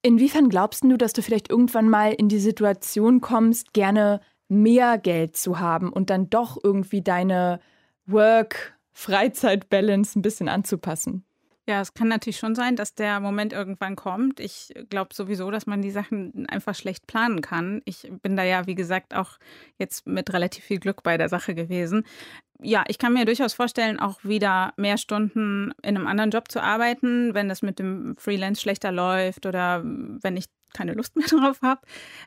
Inwiefern 0.02 0.48
glaubst 0.48 0.84
du, 0.84 0.96
dass 0.96 1.12
du 1.12 1.22
vielleicht 1.22 1.50
irgendwann 1.50 1.88
mal 1.88 2.12
in 2.12 2.28
die 2.28 2.38
Situation 2.38 3.20
kommst, 3.20 3.72
gerne 3.72 4.20
mehr 4.48 4.96
Geld 4.96 5.36
zu 5.36 5.58
haben 5.58 5.92
und 5.92 6.10
dann 6.10 6.30
doch 6.30 6.56
irgendwie 6.62 7.02
deine 7.02 7.60
Work 8.06 8.77
Freizeit-Balance 8.92 10.18
ein 10.18 10.22
bisschen 10.22 10.48
anzupassen. 10.48 11.24
Ja, 11.68 11.82
es 11.82 11.92
kann 11.92 12.08
natürlich 12.08 12.38
schon 12.38 12.54
sein, 12.54 12.76
dass 12.76 12.94
der 12.94 13.20
Moment 13.20 13.52
irgendwann 13.52 13.94
kommt. 13.94 14.40
Ich 14.40 14.72
glaube 14.88 15.12
sowieso, 15.12 15.50
dass 15.50 15.66
man 15.66 15.82
die 15.82 15.90
Sachen 15.90 16.46
einfach 16.48 16.74
schlecht 16.74 17.06
planen 17.06 17.42
kann. 17.42 17.82
Ich 17.84 18.10
bin 18.22 18.36
da 18.36 18.42
ja, 18.42 18.66
wie 18.66 18.74
gesagt, 18.74 19.14
auch 19.14 19.36
jetzt 19.76 20.06
mit 20.06 20.32
relativ 20.32 20.64
viel 20.64 20.78
Glück 20.78 21.02
bei 21.02 21.18
der 21.18 21.28
Sache 21.28 21.54
gewesen. 21.54 22.04
Ja, 22.62 22.84
ich 22.88 22.96
kann 22.96 23.12
mir 23.12 23.26
durchaus 23.26 23.52
vorstellen, 23.52 24.00
auch 24.00 24.24
wieder 24.24 24.72
mehr 24.78 24.96
Stunden 24.96 25.72
in 25.82 25.98
einem 25.98 26.06
anderen 26.06 26.30
Job 26.30 26.50
zu 26.50 26.62
arbeiten, 26.62 27.34
wenn 27.34 27.50
das 27.50 27.60
mit 27.60 27.78
dem 27.78 28.16
Freelance 28.16 28.62
schlechter 28.62 28.90
läuft 28.90 29.44
oder 29.44 29.82
wenn 29.84 30.38
ich 30.38 30.46
keine 30.74 30.94
Lust 30.94 31.16
mehr 31.16 31.26
drauf 31.28 31.60
habe. 31.62 31.80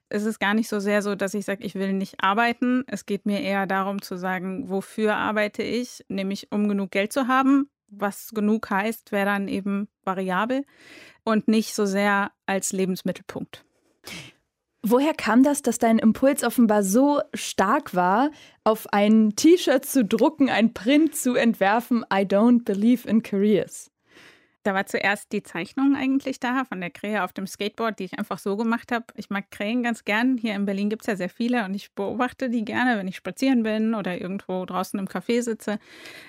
Es 0.09 0.23
ist 0.23 0.39
gar 0.39 0.53
nicht 0.53 0.69
so 0.69 0.79
sehr 0.79 1.01
so, 1.01 1.15
dass 1.15 1.33
ich 1.33 1.45
sage, 1.45 1.63
ich 1.63 1.75
will 1.75 1.93
nicht 1.93 2.23
arbeiten. 2.23 2.83
Es 2.87 3.05
geht 3.05 3.25
mir 3.25 3.41
eher 3.41 3.67
darum 3.67 4.01
zu 4.01 4.17
sagen, 4.17 4.69
wofür 4.69 5.15
arbeite 5.15 5.63
ich, 5.63 6.05
nämlich 6.07 6.51
um 6.51 6.67
genug 6.67 6.91
Geld 6.91 7.13
zu 7.13 7.27
haben. 7.27 7.69
Was 7.87 8.29
genug 8.29 8.69
heißt, 8.69 9.11
wäre 9.11 9.25
dann 9.25 9.47
eben 9.47 9.89
variabel 10.03 10.63
und 11.23 11.47
nicht 11.47 11.75
so 11.75 11.85
sehr 11.85 12.31
als 12.45 12.71
Lebensmittelpunkt. 12.71 13.65
Woher 14.83 15.13
kam 15.13 15.43
das, 15.43 15.61
dass 15.61 15.77
dein 15.77 15.99
Impuls 15.99 16.43
offenbar 16.43 16.81
so 16.81 17.21
stark 17.35 17.93
war, 17.93 18.31
auf 18.63 18.91
ein 18.91 19.35
T-Shirt 19.35 19.85
zu 19.85 20.03
drucken, 20.03 20.49
ein 20.49 20.73
Print 20.73 21.15
zu 21.15 21.35
entwerfen, 21.35 22.03
I 22.11 22.23
don't 22.23 22.63
believe 22.63 23.07
in 23.07 23.21
careers? 23.21 23.90
Da 24.63 24.73
war 24.73 24.85
zuerst 24.85 25.31
die 25.31 25.41
Zeichnung 25.41 25.95
eigentlich 25.95 26.39
da 26.39 26.65
von 26.65 26.81
der 26.81 26.91
Krähe 26.91 27.23
auf 27.23 27.33
dem 27.33 27.47
Skateboard, 27.47 27.97
die 27.99 28.05
ich 28.05 28.19
einfach 28.19 28.37
so 28.37 28.57
gemacht 28.57 28.91
habe. 28.91 29.05
Ich 29.15 29.29
mag 29.29 29.49
Krähen 29.49 29.81
ganz 29.81 30.03
gern. 30.03 30.37
Hier 30.37 30.55
in 30.55 30.65
Berlin 30.65 30.89
gibt 30.89 31.01
es 31.01 31.07
ja 31.07 31.15
sehr 31.15 31.29
viele 31.29 31.65
und 31.65 31.73
ich 31.73 31.93
beobachte 31.93 32.49
die 32.49 32.63
gerne, 32.63 32.97
wenn 32.97 33.07
ich 33.07 33.15
spazieren 33.15 33.63
bin 33.63 33.95
oder 33.95 34.21
irgendwo 34.21 34.65
draußen 34.65 34.99
im 34.99 35.07
Café 35.07 35.41
sitze. 35.41 35.79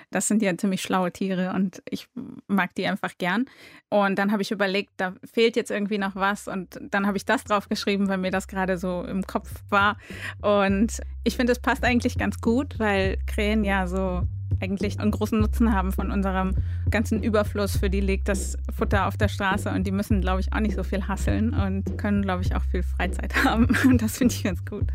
Das 0.09 0.27
sind 0.27 0.41
ja 0.41 0.57
ziemlich 0.57 0.81
schlaue 0.81 1.11
Tiere 1.11 1.53
und 1.53 1.83
ich 1.89 2.07
mag 2.47 2.73
die 2.75 2.87
einfach 2.87 3.17
gern. 3.17 3.45
Und 3.89 4.17
dann 4.17 4.31
habe 4.31 4.41
ich 4.41 4.51
überlegt, 4.51 4.91
da 4.97 5.13
fehlt 5.31 5.55
jetzt 5.55 5.69
irgendwie 5.69 5.99
noch 5.99 6.15
was 6.15 6.47
und 6.47 6.79
dann 6.81 7.05
habe 7.05 7.17
ich 7.17 7.25
das 7.25 7.43
draufgeschrieben, 7.43 8.07
weil 8.07 8.17
mir 8.17 8.31
das 8.31 8.47
gerade 8.47 8.77
so 8.77 9.03
im 9.03 9.27
Kopf 9.27 9.51
war. 9.69 9.97
Und 10.41 11.01
ich 11.23 11.35
finde, 11.35 11.51
es 11.51 11.59
passt 11.59 11.83
eigentlich 11.83 12.17
ganz 12.17 12.41
gut, 12.41 12.79
weil 12.79 13.17
Krähen 13.27 13.63
ja 13.63 13.85
so 13.85 14.23
eigentlich 14.63 14.99
einen 14.99 15.11
großen 15.11 15.39
Nutzen 15.39 15.73
haben 15.73 15.91
von 15.91 16.09
unserem 16.09 16.55
ganzen 16.89 17.21
Überfluss. 17.21 17.75
Für 17.75 17.89
die 17.89 17.99
liegt 17.99 18.29
das 18.29 18.57
Futter 18.75 19.07
auf 19.07 19.17
der 19.17 19.27
Straße 19.27 19.69
und 19.69 19.85
die 19.85 19.91
müssen, 19.91 20.21
glaube 20.21 20.39
ich, 20.39 20.53
auch 20.53 20.61
nicht 20.61 20.75
so 20.75 20.83
viel 20.83 21.05
hasseln 21.07 21.53
und 21.53 21.97
können, 21.97 22.21
glaube 22.21 22.43
ich, 22.43 22.55
auch 22.55 22.63
viel 22.63 22.81
Freizeit 22.81 23.35
haben. 23.43 23.67
Und 23.85 24.01
das 24.01 24.17
finde 24.17 24.33
ich 24.33 24.43
ganz 24.43 24.63
gut. 24.63 24.85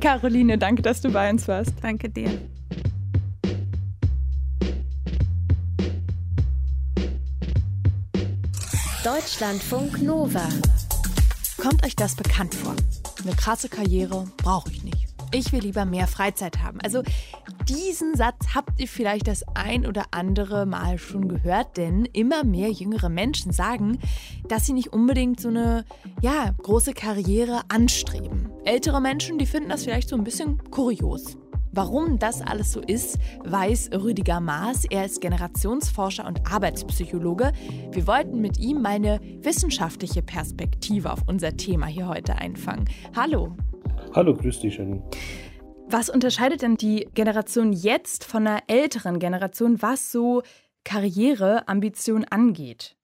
Caroline, 0.00 0.58
danke, 0.58 0.82
dass 0.82 1.00
du 1.00 1.12
bei 1.12 1.30
uns 1.30 1.46
warst. 1.46 1.74
Danke 1.80 2.08
dir. 2.10 2.30
Deutschlandfunk 9.04 10.02
Nova. 10.02 10.48
Kommt 11.58 11.84
euch 11.84 11.94
das 11.94 12.16
bekannt 12.16 12.54
vor? 12.54 12.74
Eine 13.22 13.36
krasse 13.36 13.68
Karriere 13.68 14.26
brauche 14.38 14.70
ich 14.70 14.82
nicht. 14.82 15.06
Ich 15.36 15.50
will 15.52 15.60
lieber 15.60 15.84
mehr 15.84 16.06
Freizeit 16.06 16.62
haben. 16.62 16.80
Also 16.80 17.02
diesen 17.68 18.14
Satz 18.14 18.54
habt 18.54 18.80
ihr 18.80 18.88
vielleicht 18.88 19.26
das 19.28 19.44
ein 19.54 19.86
oder 19.86 20.04
andere 20.10 20.66
Mal 20.66 20.98
schon 20.98 21.28
gehört, 21.28 21.76
denn 21.76 22.04
immer 22.12 22.44
mehr 22.44 22.70
jüngere 22.70 23.08
Menschen 23.08 23.52
sagen, 23.52 23.98
dass 24.48 24.66
sie 24.66 24.72
nicht 24.72 24.92
unbedingt 24.92 25.40
so 25.40 25.48
eine 25.48 25.84
ja, 26.20 26.54
große 26.62 26.92
Karriere 26.92 27.62
anstreben. 27.68 28.50
Ältere 28.64 29.00
Menschen, 29.00 29.38
die 29.38 29.46
finden 29.46 29.70
das 29.70 29.84
vielleicht 29.84 30.08
so 30.08 30.16
ein 30.16 30.24
bisschen 30.24 30.58
kurios. 30.70 31.36
Warum 31.72 32.20
das 32.20 32.40
alles 32.40 32.70
so 32.70 32.80
ist, 32.80 33.18
weiß 33.42 33.90
Rüdiger 33.94 34.38
Maas. 34.40 34.84
Er 34.84 35.06
ist 35.06 35.20
Generationsforscher 35.20 36.24
und 36.24 36.46
Arbeitspsychologe. 36.48 37.52
Wir 37.90 38.06
wollten 38.06 38.40
mit 38.40 38.58
ihm 38.58 38.80
meine 38.80 39.20
wissenschaftliche 39.40 40.22
Perspektive 40.22 41.12
auf 41.12 41.22
unser 41.26 41.56
Thema 41.56 41.86
hier 41.86 42.06
heute 42.06 42.36
einfangen. 42.36 42.84
Hallo. 43.16 43.56
Hallo, 44.12 44.34
grüß 44.34 44.60
dich, 44.60 44.76
Janine. 44.76 45.02
Was 45.86 46.08
unterscheidet 46.08 46.62
denn 46.62 46.76
die 46.76 47.08
Generation 47.14 47.72
jetzt 47.72 48.24
von 48.24 48.46
einer 48.46 48.62
älteren 48.66 49.18
Generation, 49.18 49.80
was 49.82 50.10
so 50.10 50.42
Karriereambition 50.84 52.24
angeht? 52.24 52.96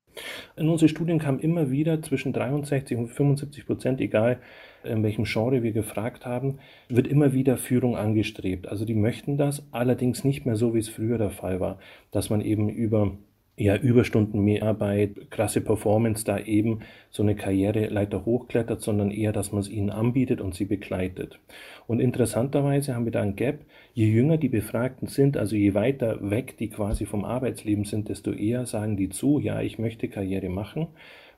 In 0.57 0.69
unsere 0.69 0.89
Studien 0.89 1.19
kam 1.19 1.39
immer 1.39 1.71
wieder 1.71 2.03
zwischen 2.03 2.33
63 2.33 2.97
und 2.99 3.09
75 3.09 3.67
Prozent, 3.67 4.01
egal 4.01 4.41
in 4.83 5.03
welchem 5.03 5.25
Genre 5.25 5.63
wir 5.63 5.73
gefragt 5.73 6.27
haben, 6.27 6.59
wird 6.89 7.07
immer 7.07 7.33
wieder 7.33 7.57
Führung 7.57 7.97
angestrebt. 7.97 8.67
Also 8.69 8.85
die 8.85 8.95
möchten 8.95 9.37
das, 9.37 9.63
allerdings 9.73 10.25
nicht 10.25 10.47
mehr 10.47 10.57
so, 10.57 10.75
wie 10.75 10.79
es 10.79 10.89
früher 10.89 11.19
der 11.19 11.31
Fall 11.31 11.61
war, 11.61 11.79
dass 12.11 12.31
man 12.31 12.41
eben 12.41 12.69
über 12.69 13.13
ja, 13.61 13.77
Überstunden, 13.77 14.41
Mehrarbeit, 14.41 15.31
krasse 15.31 15.61
Performance 15.61 16.25
da 16.25 16.39
eben 16.39 16.81
so 17.11 17.23
eine 17.23 17.35
Karriereleiter 17.35 18.25
hochklettert, 18.25 18.81
sondern 18.81 19.11
eher, 19.11 19.33
dass 19.33 19.53
man 19.53 19.61
es 19.61 19.69
ihnen 19.69 19.91
anbietet 19.91 20.41
und 20.41 20.55
sie 20.55 20.65
begleitet. 20.65 21.39
Und 21.87 22.01
interessanterweise 22.01 22.95
haben 22.95 23.05
wir 23.05 23.13
da 23.13 23.21
ein 23.21 23.37
Gap. 23.37 23.67
Je 23.93 24.07
jünger 24.07 24.39
die 24.39 24.49
Befragten 24.49 25.09
sind, 25.09 25.37
also 25.37 25.57
je 25.57 25.75
weiter 25.75 26.31
weg 26.31 26.57
die 26.57 26.71
quasi 26.71 27.05
vom 27.05 27.27
Arbeitsleben 27.27 27.85
sind, 27.85 28.09
desto 28.09 28.33
eher 28.33 28.65
sagen 28.65 28.97
die 28.97 29.11
zu, 29.11 29.39
ja, 29.39 29.61
ich 29.61 29.79
möchte 29.79 30.09
Karriere 30.09 30.49
machen 30.49 30.87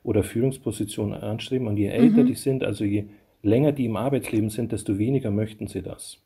oder 0.01 0.23
Führungspositionen 0.23 1.19
anstreben. 1.19 1.67
Und 1.67 1.75
je 1.75 1.87
älter 1.87 2.23
mhm. 2.23 2.27
die 2.27 2.35
sind, 2.35 2.63
also 2.63 2.85
je 2.85 3.03
länger 3.41 3.73
die 3.73 3.83
im 3.83 3.97
Arbeitsleben 3.97 4.49
sind, 4.49 4.71
desto 4.71 4.97
weniger 4.97 5.29
möchten 5.29 5.67
sie 5.67 5.81
das. 5.81 6.23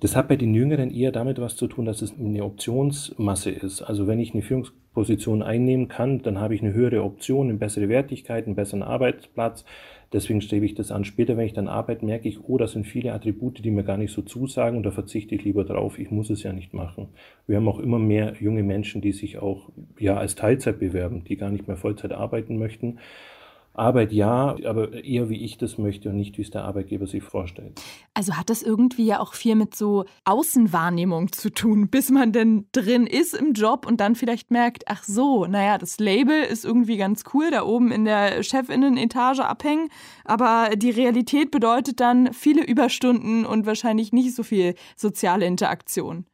Das 0.00 0.14
hat 0.14 0.28
bei 0.28 0.36
den 0.36 0.54
Jüngeren 0.54 0.90
eher 0.90 1.12
damit 1.12 1.40
was 1.40 1.56
zu 1.56 1.66
tun, 1.66 1.86
dass 1.86 2.02
es 2.02 2.14
eine 2.18 2.44
Optionsmasse 2.44 3.50
ist. 3.50 3.82
Also 3.82 4.06
wenn 4.06 4.20
ich 4.20 4.34
eine 4.34 4.42
Führungsposition 4.42 5.42
einnehmen 5.42 5.88
kann, 5.88 6.22
dann 6.22 6.38
habe 6.38 6.54
ich 6.54 6.62
eine 6.62 6.74
höhere 6.74 7.02
Option, 7.02 7.48
eine 7.48 7.58
bessere 7.58 7.88
Wertigkeit, 7.88 8.46
einen 8.46 8.56
besseren 8.56 8.82
Arbeitsplatz. 8.82 9.64
Deswegen 10.12 10.40
strebe 10.40 10.66
ich 10.66 10.74
das 10.74 10.92
an. 10.92 11.04
Später, 11.04 11.36
wenn 11.36 11.46
ich 11.46 11.52
dann 11.52 11.66
arbeite, 11.66 12.04
merke 12.04 12.28
ich, 12.28 12.44
oh, 12.44 12.58
das 12.58 12.72
sind 12.72 12.86
viele 12.86 13.12
Attribute, 13.12 13.64
die 13.64 13.70
mir 13.70 13.84
gar 13.84 13.96
nicht 13.96 14.12
so 14.12 14.22
zusagen 14.22 14.76
und 14.76 14.82
da 14.84 14.90
verzichte 14.90 15.34
ich 15.34 15.44
lieber 15.44 15.64
drauf. 15.64 15.98
Ich 15.98 16.10
muss 16.10 16.30
es 16.30 16.42
ja 16.42 16.52
nicht 16.52 16.74
machen. 16.74 17.08
Wir 17.46 17.56
haben 17.56 17.68
auch 17.68 17.80
immer 17.80 17.98
mehr 17.98 18.34
junge 18.38 18.62
Menschen, 18.62 19.00
die 19.00 19.12
sich 19.12 19.38
auch 19.38 19.70
ja 19.98 20.16
als 20.16 20.36
Teilzeit 20.36 20.78
bewerben, 20.78 21.24
die 21.24 21.36
gar 21.36 21.50
nicht 21.50 21.66
mehr 21.66 21.76
Vollzeit 21.76 22.12
arbeiten 22.12 22.58
möchten 22.58 22.98
Arbeit 23.78 24.12
ja, 24.12 24.56
aber 24.64 24.92
eher 24.92 25.28
wie 25.28 25.44
ich 25.44 25.58
das 25.58 25.78
möchte 25.78 26.08
und 26.08 26.16
nicht 26.16 26.38
wie 26.38 26.42
es 26.42 26.50
der 26.50 26.64
Arbeitgeber 26.64 27.06
sich 27.06 27.22
vorstellt. 27.22 27.80
Also 28.14 28.36
hat 28.36 28.50
das 28.50 28.62
irgendwie 28.62 29.06
ja 29.06 29.20
auch 29.20 29.34
viel 29.34 29.54
mit 29.54 29.74
so 29.74 30.04
Außenwahrnehmung 30.24 31.32
zu 31.32 31.50
tun, 31.50 31.88
bis 31.88 32.10
man 32.10 32.32
denn 32.32 32.66
drin 32.72 33.06
ist 33.06 33.34
im 33.34 33.52
Job 33.52 33.86
und 33.86 34.00
dann 34.00 34.14
vielleicht 34.14 34.50
merkt, 34.50 34.84
ach 34.86 35.04
so, 35.04 35.46
naja, 35.46 35.78
das 35.78 35.98
Label 35.98 36.42
ist 36.42 36.64
irgendwie 36.64 36.96
ganz 36.96 37.24
cool, 37.34 37.50
da 37.50 37.64
oben 37.64 37.92
in 37.92 38.04
der 38.04 38.42
Chefinnen-Etage 38.42 39.40
abhängen, 39.40 39.88
aber 40.24 40.70
die 40.76 40.90
Realität 40.90 41.50
bedeutet 41.50 42.00
dann 42.00 42.32
viele 42.32 42.64
Überstunden 42.64 43.44
und 43.44 43.66
wahrscheinlich 43.66 44.12
nicht 44.12 44.34
so 44.34 44.42
viel 44.42 44.74
soziale 44.96 45.46
Interaktion. 45.46 46.26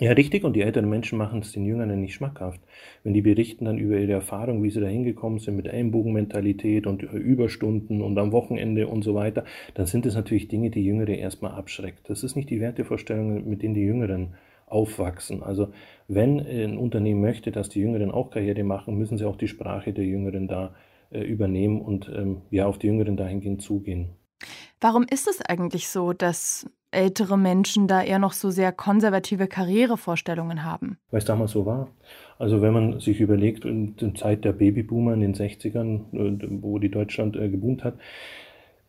Ja, 0.00 0.12
richtig. 0.12 0.44
Und 0.44 0.54
die 0.56 0.62
älteren 0.62 0.88
Menschen 0.88 1.18
machen 1.18 1.40
es 1.40 1.52
den 1.52 1.66
Jüngeren 1.66 2.00
nicht 2.00 2.14
schmackhaft. 2.14 2.58
Wenn 3.04 3.12
die 3.12 3.20
berichten 3.20 3.66
dann 3.66 3.76
über 3.76 3.98
ihre 3.98 4.12
Erfahrung, 4.12 4.62
wie 4.62 4.70
sie 4.70 4.80
da 4.80 4.86
hingekommen 4.86 5.40
sind 5.40 5.56
mit 5.56 5.66
Ellenbogenmentalität 5.66 6.86
und 6.86 7.02
Überstunden 7.02 8.00
und 8.00 8.16
am 8.16 8.32
Wochenende 8.32 8.88
und 8.88 9.02
so 9.02 9.14
weiter, 9.14 9.44
dann 9.74 9.84
sind 9.84 10.06
es 10.06 10.14
natürlich 10.14 10.48
Dinge, 10.48 10.70
die 10.70 10.82
Jüngere 10.82 11.14
erstmal 11.14 11.52
abschreckt. 11.52 12.08
Das 12.08 12.22
ist 12.22 12.34
nicht 12.34 12.48
die 12.48 12.60
Wertevorstellung, 12.60 13.46
mit 13.46 13.62
denen 13.62 13.74
die 13.74 13.82
Jüngeren 13.82 14.36
aufwachsen. 14.64 15.42
Also 15.42 15.70
wenn 16.08 16.40
ein 16.40 16.78
Unternehmen 16.78 17.20
möchte, 17.20 17.52
dass 17.52 17.68
die 17.68 17.80
Jüngeren 17.80 18.10
auch 18.10 18.30
Karriere 18.30 18.64
machen, 18.64 18.96
müssen 18.96 19.18
sie 19.18 19.26
auch 19.26 19.36
die 19.36 19.48
Sprache 19.48 19.92
der 19.92 20.06
Jüngeren 20.06 20.48
da 20.48 20.74
äh, 21.10 21.20
übernehmen 21.20 21.82
und 21.82 22.08
ähm, 22.08 22.40
ja 22.50 22.64
auf 22.64 22.78
die 22.78 22.86
Jüngeren 22.86 23.18
dahingehend 23.18 23.60
zugehen. 23.60 24.10
Warum 24.80 25.04
ist 25.10 25.28
es 25.28 25.42
eigentlich 25.42 25.88
so, 25.88 26.14
dass 26.14 26.70
ältere 26.90 27.38
Menschen 27.38 27.86
da 27.86 28.02
eher 28.02 28.18
noch 28.18 28.32
so 28.32 28.50
sehr 28.50 28.72
konservative 28.72 29.46
Karrierevorstellungen 29.46 30.64
haben? 30.64 30.98
Weil 31.10 31.18
es 31.18 31.24
damals 31.24 31.52
so 31.52 31.66
war. 31.66 31.88
Also 32.38 32.62
wenn 32.62 32.72
man 32.72 33.00
sich 33.00 33.20
überlegt, 33.20 33.64
in 33.64 33.96
der 33.96 34.14
Zeit 34.14 34.44
der 34.44 34.52
Babyboomer 34.52 35.14
in 35.14 35.20
den 35.20 35.34
60ern, 35.34 36.12
äh, 36.12 36.48
wo 36.62 36.78
die 36.78 36.90
Deutschland 36.90 37.36
äh, 37.36 37.48
geboomt 37.48 37.84
hat, 37.84 37.94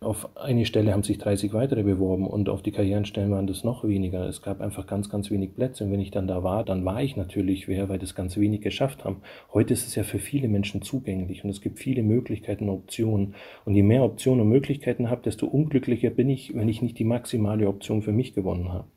auf 0.04 0.36
eine 0.36 0.66
Stelle 0.66 0.94
haben 0.94 1.04
sich 1.04 1.20
30 1.20 1.54
weitere 1.54 1.84
beworben 1.84 2.26
und 2.26 2.50
auf 2.50 2.64
die 2.64 2.72
Karrierenstellen 2.72 3.30
waren 3.30 3.46
das 3.46 3.64
noch 3.64 3.84
weniger. 3.84 4.28
Es 4.28 4.42
gab 4.42 4.60
einfach 4.60 4.88
ganz, 4.88 5.10
ganz 5.10 5.30
wenig 5.30 5.54
Plätze. 5.54 5.84
Und 5.84 5.92
wenn 5.92 6.00
ich 6.00 6.10
dann 6.10 6.28
da 6.28 6.44
war, 6.44 6.66
dann 6.66 6.84
war 6.84 7.04
ich 7.04 7.16
natürlich 7.16 7.68
wer, 7.68 7.88
weil 7.88 8.00
das 8.00 8.16
ganz 8.16 8.36
wenig 8.36 8.62
geschafft 8.62 9.06
haben. 9.06 9.22
Heute 9.54 9.74
ist 9.74 9.86
es 9.86 9.94
ja 9.94 10.02
für 10.02 10.18
viele 10.18 10.48
Menschen 10.48 10.82
zugänglich 10.82 11.44
und 11.44 11.52
es 11.52 11.62
gibt 11.62 11.78
viele 11.78 12.02
Möglichkeiten 12.02 12.68
und 12.68 12.76
Optionen. 12.76 13.36
Und 13.64 13.76
je 13.76 13.84
mehr 13.84 14.04
Optionen 14.04 14.42
und 14.42 14.50
Möglichkeiten 14.50 15.12
habe, 15.12 15.22
desto 15.22 15.46
unglücklicher 15.46 16.10
bin 16.10 16.30
ich, 16.30 16.56
wenn 16.56 16.68
ich 16.68 16.82
nicht 16.82 16.98
die 16.98 17.06
maximale 17.06 17.68
Option 17.68 18.02
für 18.02 18.12
mich 18.12 18.34
gewonnen 18.34 18.74
habe. 18.74 18.88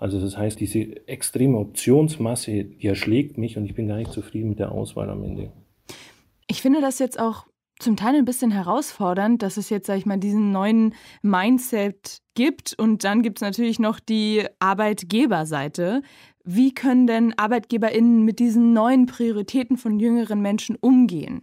Also 0.00 0.20
das 0.20 0.36
heißt, 0.36 0.58
diese 0.58 1.06
extreme 1.06 1.58
Optionsmasse, 1.58 2.64
die 2.64 2.86
erschlägt 2.88 3.38
mich 3.38 3.56
und 3.56 3.64
ich 3.64 3.76
bin 3.76 3.86
gar 3.86 3.98
nicht 3.98 4.12
zufrieden 4.12 4.48
mit 4.48 4.58
der 4.58 4.72
Auswahl 4.72 5.08
am 5.08 5.22
Ende. 5.22 5.52
Ich 6.48 6.62
finde 6.62 6.80
das 6.80 6.98
jetzt 6.98 7.20
auch 7.20 7.46
zum 7.78 7.96
Teil 7.96 8.16
ein 8.16 8.24
bisschen 8.24 8.50
herausfordernd, 8.50 9.42
dass 9.42 9.56
es 9.56 9.70
jetzt, 9.70 9.86
sag 9.86 9.98
ich 9.98 10.06
mal, 10.06 10.18
diesen 10.18 10.52
neuen 10.52 10.94
Mindset 11.22 12.18
gibt. 12.34 12.74
Und 12.78 13.04
dann 13.04 13.22
gibt 13.22 13.38
es 13.38 13.42
natürlich 13.42 13.78
noch 13.78 14.00
die 14.00 14.44
Arbeitgeberseite. 14.58 16.02
Wie 16.44 16.72
können 16.72 17.06
denn 17.06 17.34
ArbeitgeberInnen 17.38 18.24
mit 18.24 18.38
diesen 18.38 18.72
neuen 18.72 19.06
Prioritäten 19.06 19.76
von 19.76 19.98
jüngeren 19.98 20.40
Menschen 20.40 20.76
umgehen? 20.80 21.42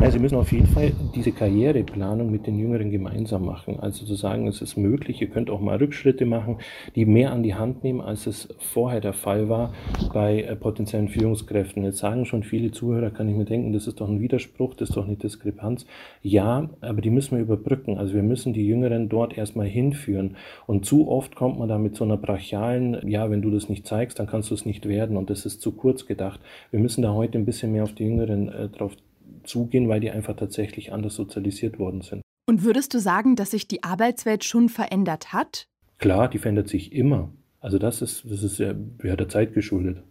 Ja, 0.00 0.10
Sie 0.10 0.18
müssen 0.18 0.36
auf 0.36 0.52
jeden 0.52 0.66
Fall 0.66 0.92
diese 1.14 1.32
Karriereplanung 1.32 2.30
mit 2.30 2.46
den 2.46 2.58
Jüngeren 2.58 2.90
gemeinsam 2.90 3.46
machen. 3.46 3.80
Also 3.80 4.04
zu 4.04 4.14
sagen, 4.14 4.46
es 4.46 4.60
ist 4.60 4.76
möglich, 4.76 5.20
ihr 5.20 5.28
könnt 5.28 5.48
auch 5.48 5.60
mal 5.60 5.76
Rückschritte 5.78 6.26
machen, 6.26 6.58
die 6.94 7.06
mehr 7.06 7.32
an 7.32 7.42
die 7.42 7.54
Hand 7.54 7.82
nehmen, 7.82 8.00
als 8.00 8.26
es 8.26 8.48
vorher 8.58 9.00
der 9.00 9.14
Fall 9.14 9.48
war 9.48 9.72
bei 10.12 10.42
äh, 10.42 10.56
potenziellen 10.56 11.08
Führungskräften. 11.08 11.84
Jetzt 11.84 11.98
sagen 11.98 12.26
schon 12.26 12.42
viele 12.42 12.70
Zuhörer, 12.70 13.10
kann 13.10 13.28
ich 13.28 13.34
mir 13.34 13.46
denken, 13.46 13.72
das 13.72 13.86
ist 13.86 14.00
doch 14.00 14.08
ein 14.08 14.20
Widerspruch, 14.20 14.74
das 14.74 14.90
ist 14.90 14.96
doch 14.96 15.06
eine 15.06 15.16
Diskrepanz. 15.16 15.86
Ja, 16.22 16.68
aber 16.80 17.00
die 17.00 17.10
müssen 17.10 17.36
wir 17.36 17.42
überbrücken. 17.42 17.96
Also 17.96 18.14
wir 18.14 18.22
müssen 18.22 18.52
die 18.52 18.66
Jüngeren 18.66 19.08
dort 19.08 19.36
erstmal 19.36 19.66
hinführen. 19.66 20.36
Und 20.66 20.84
zu 20.84 21.08
oft 21.08 21.34
kommt 21.34 21.58
man 21.58 21.68
da 21.68 21.78
mit 21.78 21.96
so 21.96 22.04
einer 22.04 22.18
brachialen, 22.18 23.08
ja, 23.08 23.30
wenn 23.30 23.40
du 23.40 23.50
das 23.50 23.68
nicht 23.70 23.86
zeigst, 23.86 24.18
dann 24.18 24.26
kannst 24.26 24.50
du 24.50 24.54
es 24.54 24.66
nicht 24.66 24.86
werden. 24.86 25.16
Und 25.16 25.30
das 25.30 25.46
ist 25.46 25.62
zu 25.62 25.72
kurz 25.72 26.06
gedacht. 26.06 26.40
Wir 26.70 26.78
müssen 26.78 27.02
da 27.02 27.14
heute 27.14 27.38
ein 27.38 27.46
bisschen 27.46 27.72
mehr 27.72 27.84
auf 27.84 27.94
die 27.94 28.04
Jüngeren 28.04 28.48
äh, 28.48 28.68
drauf 28.68 28.92
zugehen, 29.44 29.88
weil 29.88 30.00
die 30.00 30.10
einfach 30.10 30.36
tatsächlich 30.36 30.92
anders 30.92 31.14
sozialisiert 31.14 31.78
worden 31.78 32.02
sind. 32.02 32.22
Und 32.46 32.64
würdest 32.64 32.92
du 32.94 32.98
sagen, 32.98 33.36
dass 33.36 33.52
sich 33.52 33.68
die 33.68 33.82
Arbeitswelt 33.82 34.44
schon 34.44 34.68
verändert 34.68 35.32
hat? 35.32 35.66
Klar, 35.98 36.28
die 36.28 36.38
verändert 36.38 36.68
sich 36.68 36.92
immer. 36.92 37.30
Also 37.60 37.78
das 37.78 38.02
ist, 38.02 38.24
das 38.28 38.42
ist 38.42 38.58
ja, 38.58 38.74
ja 39.02 39.16
der 39.16 39.28
Zeit 39.28 39.54
geschuldet. 39.54 40.02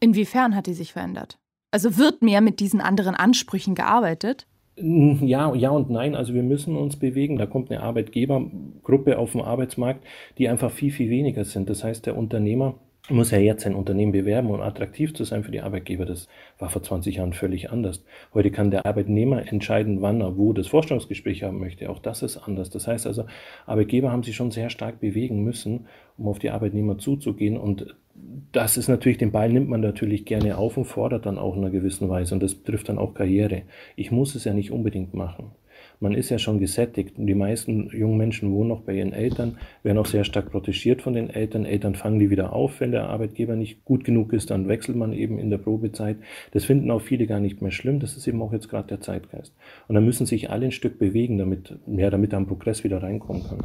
Inwiefern 0.00 0.54
hat 0.54 0.66
die 0.66 0.74
sich 0.74 0.92
verändert? 0.92 1.38
Also 1.72 1.96
wird 1.98 2.22
mehr 2.22 2.40
mit 2.40 2.60
diesen 2.60 2.80
anderen 2.80 3.16
Ansprüchen 3.16 3.74
gearbeitet? 3.74 4.46
Ja, 4.76 5.54
ja 5.54 5.70
und 5.70 5.90
nein. 5.90 6.14
Also 6.14 6.34
wir 6.34 6.44
müssen 6.44 6.76
uns 6.76 6.96
bewegen. 6.96 7.36
Da 7.36 7.46
kommt 7.46 7.70
eine 7.70 7.82
Arbeitgebergruppe 7.82 9.18
auf 9.18 9.32
den 9.32 9.40
Arbeitsmarkt, 9.40 10.04
die 10.38 10.48
einfach 10.48 10.70
viel, 10.70 10.92
viel 10.92 11.10
weniger 11.10 11.44
sind. 11.44 11.68
Das 11.68 11.82
heißt, 11.82 12.06
der 12.06 12.16
Unternehmer 12.16 12.76
muss 13.10 13.30
ja 13.30 13.38
jetzt 13.38 13.64
sein 13.64 13.74
Unternehmen 13.74 14.12
bewerben 14.12 14.50
um 14.50 14.62
attraktiv 14.62 15.12
zu 15.12 15.24
sein 15.24 15.44
für 15.44 15.50
die 15.50 15.60
Arbeitgeber. 15.60 16.06
Das 16.06 16.26
war 16.58 16.70
vor 16.70 16.82
20 16.82 17.16
Jahren 17.16 17.34
völlig 17.34 17.70
anders. 17.70 18.02
Heute 18.32 18.50
kann 18.50 18.70
der 18.70 18.86
Arbeitnehmer 18.86 19.46
entscheiden, 19.46 20.00
wann 20.00 20.22
er 20.22 20.38
wo 20.38 20.54
das 20.54 20.68
Vorstellungsgespräch 20.68 21.42
haben 21.42 21.58
möchte. 21.58 21.90
Auch 21.90 21.98
das 21.98 22.22
ist 22.22 22.38
anders. 22.38 22.70
Das 22.70 22.86
heißt 22.86 23.06
also, 23.06 23.24
Arbeitgeber 23.66 24.10
haben 24.10 24.22
sich 24.22 24.36
schon 24.36 24.50
sehr 24.50 24.70
stark 24.70 25.00
bewegen 25.00 25.44
müssen, 25.44 25.86
um 26.16 26.28
auf 26.28 26.38
die 26.38 26.50
Arbeitnehmer 26.50 26.96
zuzugehen. 26.96 27.58
Und 27.58 27.94
das 28.52 28.78
ist 28.78 28.88
natürlich, 28.88 29.18
den 29.18 29.32
Ball 29.32 29.52
nimmt 29.52 29.68
man 29.68 29.82
natürlich 29.82 30.24
gerne 30.24 30.56
auf 30.56 30.78
und 30.78 30.86
fordert 30.86 31.26
dann 31.26 31.38
auch 31.38 31.56
in 31.56 31.62
einer 31.62 31.70
gewissen 31.70 32.08
Weise. 32.08 32.34
Und 32.34 32.42
das 32.42 32.54
betrifft 32.54 32.88
dann 32.88 32.98
auch 32.98 33.12
Karriere. 33.12 33.62
Ich 33.96 34.12
muss 34.12 34.34
es 34.34 34.44
ja 34.44 34.54
nicht 34.54 34.70
unbedingt 34.70 35.12
machen 35.12 35.52
man 36.00 36.14
ist 36.14 36.30
ja 36.30 36.38
schon 36.38 36.58
gesättigt. 36.58 37.18
Und 37.18 37.26
die 37.26 37.34
meisten 37.34 37.88
jungen 37.90 38.18
Menschen 38.18 38.52
wohnen 38.52 38.68
noch 38.68 38.82
bei 38.82 38.94
ihren 38.94 39.12
Eltern, 39.12 39.58
werden 39.82 39.98
auch 39.98 40.06
sehr 40.06 40.24
stark 40.24 40.50
protegiert 40.50 41.02
von 41.02 41.12
den 41.12 41.30
Eltern. 41.30 41.64
Eltern 41.64 41.94
fangen 41.94 42.18
die 42.18 42.30
wieder 42.30 42.52
auf, 42.52 42.80
wenn 42.80 42.92
der 42.92 43.08
Arbeitgeber 43.08 43.56
nicht 43.56 43.84
gut 43.84 44.04
genug 44.04 44.32
ist, 44.32 44.50
dann 44.50 44.68
wechselt 44.68 44.96
man 44.96 45.12
eben 45.12 45.38
in 45.38 45.50
der 45.50 45.58
Probezeit. 45.58 46.18
Das 46.52 46.64
finden 46.64 46.90
auch 46.90 47.00
viele 47.00 47.26
gar 47.26 47.40
nicht 47.40 47.62
mehr 47.62 47.70
schlimm. 47.70 48.00
Das 48.00 48.16
ist 48.16 48.26
eben 48.26 48.42
auch 48.42 48.52
jetzt 48.52 48.68
gerade 48.68 48.88
der 48.88 49.00
Zeitgeist. 49.00 49.54
Und 49.88 49.94
dann 49.94 50.04
müssen 50.04 50.26
sich 50.26 50.50
alle 50.50 50.66
ein 50.66 50.72
Stück 50.72 50.98
bewegen, 50.98 51.38
damit, 51.38 51.78
ja, 51.86 52.10
damit 52.10 52.32
da 52.32 52.36
ein 52.36 52.46
Progress 52.46 52.84
wieder 52.84 53.02
reinkommen 53.02 53.44
kann. 53.44 53.64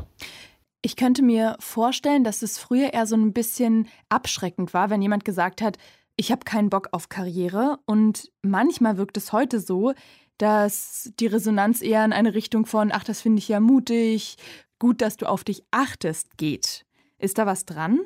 Ich 0.82 0.96
könnte 0.96 1.22
mir 1.22 1.58
vorstellen, 1.60 2.24
dass 2.24 2.42
es 2.42 2.58
früher 2.58 2.94
eher 2.94 3.06
so 3.06 3.16
ein 3.16 3.34
bisschen 3.34 3.88
abschreckend 4.08 4.74
war, 4.74 4.90
wenn 4.90 5.02
jemand 5.02 5.26
gesagt 5.26 5.62
hat, 5.62 5.78
ich 6.16 6.32
habe 6.32 6.44
keinen 6.46 6.70
Bock 6.70 6.90
auf 6.92 7.10
Karriere. 7.10 7.80
Und 7.86 8.32
manchmal 8.42 8.98
wirkt 8.98 9.18
es 9.18 9.34
heute 9.34 9.60
so, 9.60 9.94
dass 10.40 11.14
die 11.20 11.28
Resonanz 11.28 11.82
eher 11.82 12.04
in 12.04 12.14
eine 12.14 12.34
Richtung 12.34 12.66
von, 12.66 12.92
ach, 12.92 13.04
das 13.04 13.22
finde 13.22 13.40
ich 13.40 13.48
ja 13.48 13.60
mutig, 13.60 14.38
gut, 14.80 15.02
dass 15.02 15.18
du 15.18 15.28
auf 15.28 15.44
dich 15.44 15.64
achtest, 15.70 16.38
geht. 16.38 16.86
Ist 17.20 17.38
da 17.38 17.46
was 17.46 17.66
dran? 17.66 18.00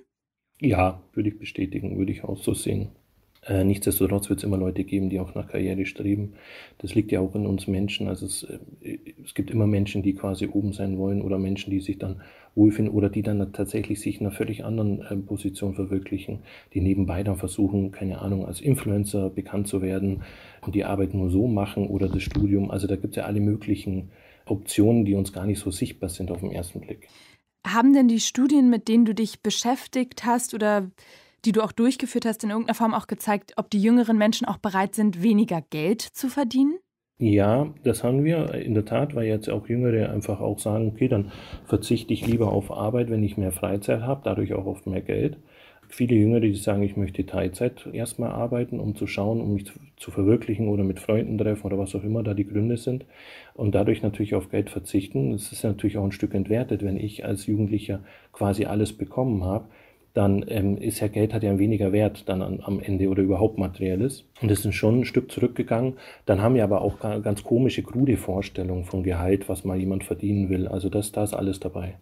Ja, 0.59 1.01
würde 1.13 1.29
ich 1.29 1.39
bestätigen, 1.39 1.97
würde 1.97 2.11
ich 2.11 2.23
auch 2.23 2.37
so 2.37 2.53
sehen. 2.53 2.89
Äh, 3.45 3.63
nichtsdestotrotz 3.63 4.29
wird 4.29 4.39
es 4.39 4.45
immer 4.45 4.57
Leute 4.57 4.83
geben, 4.83 5.09
die 5.09 5.19
auch 5.19 5.35
nach 5.35 5.47
Karriere 5.47 5.85
streben. 5.85 6.33
Das 6.77 6.95
liegt 6.95 7.11
ja 7.11 7.19
auch 7.19 7.35
in 7.35 7.45
uns 7.45 7.67
Menschen. 7.67 8.07
Also 8.07 8.25
es, 8.25 8.43
äh, 8.43 8.99
es 9.23 9.33
gibt 9.33 9.51
immer 9.51 9.67
Menschen, 9.67 10.01
die 10.01 10.13
quasi 10.13 10.47
oben 10.47 10.73
sein 10.73 10.97
wollen 10.97 11.21
oder 11.21 11.37
Menschen, 11.37 11.71
die 11.71 11.81
sich 11.81 11.99
dann 11.99 12.21
wohlfinden 12.55 12.93
oder 12.93 13.09
die 13.09 13.21
dann 13.21 13.51
tatsächlich 13.51 13.99
sich 13.99 14.19
in 14.19 14.27
einer 14.27 14.35
völlig 14.35 14.63
anderen 14.63 15.01
äh, 15.01 15.15
Position 15.17 15.73
verwirklichen, 15.73 16.39
die 16.73 16.81
nebenbei 16.81 17.23
dann 17.23 17.35
versuchen, 17.35 17.91
keine 17.91 18.21
Ahnung, 18.21 18.45
als 18.45 18.61
Influencer 18.61 19.29
bekannt 19.29 19.67
zu 19.67 19.81
werden 19.81 20.23
und 20.61 20.75
die 20.75 20.85
Arbeit 20.85 21.13
nur 21.13 21.29
so 21.29 21.47
machen 21.47 21.87
oder 21.87 22.07
das 22.07 22.23
Studium. 22.23 22.71
Also 22.71 22.87
da 22.87 22.95
gibt 22.95 23.13
es 23.13 23.17
ja 23.17 23.25
alle 23.25 23.41
möglichen 23.41 24.11
Optionen, 24.45 25.05
die 25.05 25.15
uns 25.15 25.33
gar 25.33 25.45
nicht 25.45 25.59
so 25.59 25.71
sichtbar 25.71 26.09
sind 26.09 26.31
auf 26.31 26.41
den 26.41 26.51
ersten 26.51 26.81
Blick. 26.81 27.07
Haben 27.65 27.93
denn 27.93 28.07
die 28.07 28.19
Studien, 28.19 28.69
mit 28.69 28.87
denen 28.87 29.05
du 29.05 29.15
dich 29.15 29.41
beschäftigt 29.41 30.25
hast 30.25 30.53
oder 30.53 30.91
die 31.45 31.51
du 31.51 31.61
auch 31.61 31.71
durchgeführt 31.71 32.25
hast, 32.25 32.43
in 32.43 32.49
irgendeiner 32.49 32.75
Form 32.75 32.93
auch 32.93 33.07
gezeigt, 33.07 33.53
ob 33.57 33.69
die 33.69 33.81
jüngeren 33.81 34.17
Menschen 34.17 34.47
auch 34.47 34.57
bereit 34.57 34.95
sind, 34.95 35.21
weniger 35.21 35.61
Geld 35.69 36.01
zu 36.01 36.29
verdienen? 36.29 36.77
Ja, 37.19 37.73
das 37.83 38.03
haben 38.03 38.23
wir 38.23 38.53
in 38.55 38.73
der 38.73 38.85
Tat, 38.85 39.15
weil 39.15 39.27
jetzt 39.27 39.49
auch 39.49 39.67
Jüngere 39.69 40.11
einfach 40.11 40.41
auch 40.41 40.59
sagen, 40.59 40.87
okay, 40.87 41.07
dann 41.07 41.31
verzichte 41.63 42.13
ich 42.13 42.25
lieber 42.25 42.51
auf 42.51 42.71
Arbeit, 42.71 43.09
wenn 43.09 43.23
ich 43.23 43.37
mehr 43.37 43.51
Freizeit 43.51 44.01
habe, 44.01 44.21
dadurch 44.23 44.53
auch 44.53 44.65
auf 44.65 44.85
mehr 44.85 45.01
Geld. 45.01 45.37
Viele 45.87 46.15
Jüngere, 46.15 46.39
die 46.39 46.55
sagen, 46.55 46.81
ich 46.81 46.97
möchte 46.97 47.25
Teilzeit 47.25 47.87
erstmal 47.93 48.31
arbeiten, 48.31 48.79
um 48.79 48.95
zu 48.95 49.05
schauen, 49.05 49.41
um 49.41 49.53
mich 49.53 49.71
zu 49.95 50.11
verwirklichen 50.11 50.67
oder 50.67 50.83
mit 50.83 50.99
Freunden 50.99 51.37
treffen 51.37 51.67
oder 51.67 51.77
was 51.77 51.93
auch 51.93 52.03
immer 52.03 52.23
da 52.23 52.33
die 52.33 52.47
Gründe 52.47 52.77
sind 52.77 53.05
und 53.53 53.75
dadurch 53.75 54.01
natürlich 54.01 54.33
auf 54.33 54.49
Geld 54.49 54.71
verzichten. 54.71 55.31
Das 55.33 55.51
ist 55.51 55.63
natürlich 55.63 55.97
auch 55.97 56.03
ein 56.03 56.11
Stück 56.11 56.33
entwertet, 56.33 56.83
wenn 56.83 56.97
ich 56.97 57.25
als 57.25 57.45
Jugendlicher 57.45 57.99
quasi 58.31 58.65
alles 58.65 58.91
bekommen 58.91 59.45
habe 59.45 59.67
dann 60.13 60.45
ähm, 60.47 60.77
ist 60.77 60.99
ja 60.99 61.07
Geld 61.07 61.33
hat 61.33 61.43
ja 61.43 61.57
weniger 61.57 61.91
Wert 61.91 62.29
dann 62.29 62.41
an, 62.41 62.59
am 62.63 62.79
Ende 62.79 63.09
oder 63.09 63.23
überhaupt 63.23 63.57
materielles. 63.57 64.25
Und 64.41 64.51
das 64.51 64.63
ist 64.63 64.75
schon 64.75 65.01
ein 65.01 65.05
Stück 65.05 65.31
zurückgegangen. 65.31 65.97
Dann 66.25 66.41
haben 66.41 66.55
wir 66.55 66.63
aber 66.63 66.81
auch 66.81 66.99
ganz 66.99 67.43
komische, 67.43 67.81
krude 67.81 68.17
Vorstellungen 68.17 68.85
von 68.85 69.03
Gehalt, 69.03 69.49
was 69.49 69.63
mal 69.63 69.77
jemand 69.77 70.03
verdienen 70.03 70.49
will. 70.49 70.67
Also 70.67 70.89
das, 70.89 71.11
da 71.11 71.23
ist 71.23 71.33
alles 71.33 71.59
dabei. 71.59 71.95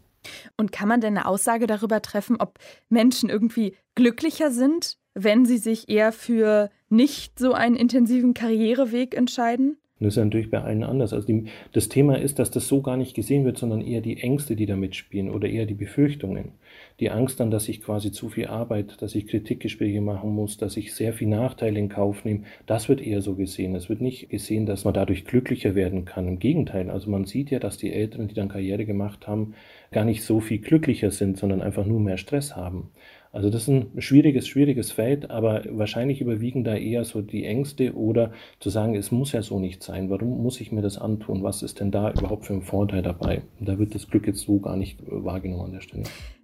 Und 0.58 0.72
kann 0.72 0.88
man 0.88 1.02
denn 1.02 1.18
eine 1.18 1.26
Aussage 1.26 1.68
darüber 1.68 2.02
treffen, 2.02 2.38
ob 2.40 2.60
Menschen 2.90 3.30
irgendwie 3.30 3.76
glücklicher 3.96 4.52
sind, 4.52 4.98
wenn 5.14 5.46
sie 5.46 5.58
sich 5.58 5.90
eher 5.90 6.12
für 6.12 6.70
nicht 6.90 7.40
so 7.40 7.54
einen 7.54 7.76
intensiven 7.76 8.34
Karriereweg 8.34 9.16
entscheiden? 9.16 9.78
Das 10.00 10.18
ist 10.18 10.24
natürlich 10.24 10.50
bei 10.50 10.62
allen 10.62 10.84
anders. 10.84 11.14
Also 11.14 11.28
die, 11.28 11.46
das 11.74 11.88
Thema 11.88 12.18
ist, 12.18 12.40
dass 12.40 12.50
das 12.50 12.68
so 12.68 12.82
gar 12.82 12.98
nicht 12.98 13.14
gesehen 13.16 13.46
wird, 13.46 13.60
sondern 13.60 13.82
eher 13.82 14.02
die 14.02 14.18
Ängste, 14.18 14.56
die 14.56 14.66
da 14.66 14.76
mitspielen 14.76 15.30
oder 15.30 15.48
eher 15.48 15.68
die 15.68 15.76
Befürchtungen. 15.76 16.54
Die 17.02 17.10
Angst 17.10 17.40
dann, 17.40 17.50
dass 17.50 17.68
ich 17.68 17.82
quasi 17.82 18.12
zu 18.12 18.30
viel 18.30 18.46
Arbeit, 18.46 19.02
dass 19.02 19.16
ich 19.16 19.26
Kritikgespräche 19.26 20.02
machen 20.02 20.36
muss, 20.36 20.58
dass 20.58 20.78
ich 20.78 20.94
sehr 20.94 21.14
viel 21.14 21.28
Nachteile 21.28 21.80
in 21.80 21.90
Kauf 21.90 22.24
nehme, 22.26 22.44
das 22.68 22.90
wird 22.90 23.02
eher 23.02 23.24
so 23.24 23.34
gesehen. 23.34 23.74
Es 23.74 23.90
wird 23.90 24.02
nicht 24.02 24.30
gesehen, 24.30 24.68
dass 24.68 24.86
man 24.86 24.94
dadurch 24.94 25.26
glücklicher 25.26 25.74
werden 25.74 26.06
kann. 26.06 26.28
Im 26.28 26.38
Gegenteil, 26.38 26.92
also 26.92 27.10
man 27.10 27.26
sieht 27.26 27.50
ja, 27.50 27.58
dass 27.58 27.80
die 27.80 27.92
Älteren, 27.92 28.28
die 28.28 28.36
dann 28.36 28.50
Karriere 28.50 28.86
gemacht 28.86 29.28
haben, 29.28 29.56
gar 29.92 30.06
nicht 30.06 30.24
so 30.24 30.40
viel 30.42 30.60
glücklicher 30.60 31.10
sind, 31.10 31.40
sondern 31.40 31.64
einfach 31.64 31.88
nur 31.88 32.00
mehr 32.00 32.18
Stress 32.18 32.56
haben. 32.56 32.92
Also 33.32 33.50
das 33.50 33.64
ist 33.64 33.70
ein 33.70 33.88
schwieriges, 34.00 34.48
schwieriges 34.48 34.92
Feld, 34.92 35.32
aber 35.32 35.64
wahrscheinlich 35.70 36.22
überwiegen 36.22 36.64
da 36.64 36.76
eher 36.76 37.04
so 37.04 37.24
die 37.24 37.46
Ängste 37.46 37.96
oder 37.96 38.32
zu 38.60 38.70
sagen, 38.70 38.94
es 38.94 39.10
muss 39.10 39.32
ja 39.32 39.42
so 39.42 39.58
nicht 39.58 39.82
sein. 39.82 40.12
Warum 40.12 40.44
muss 40.44 40.62
ich 40.62 40.72
mir 40.72 40.82
das 40.84 41.00
antun? 41.00 41.42
Was 41.42 41.64
ist 41.64 41.80
denn 41.80 41.90
da 41.90 42.12
überhaupt 42.12 42.46
für 42.46 42.54
ein 42.54 42.62
Vorteil 42.62 43.02
dabei? 43.02 43.42
Und 43.60 43.68
da 43.70 43.80
wird 43.80 43.96
das 43.96 44.08
Glück 44.08 44.28
jetzt 44.28 44.42
so 44.42 44.60
gar 44.60 44.78
nicht 44.78 45.00
wahrgenommen 45.08 45.66
an 45.66 45.72
der 45.72 45.82
Stelle. 45.82 46.04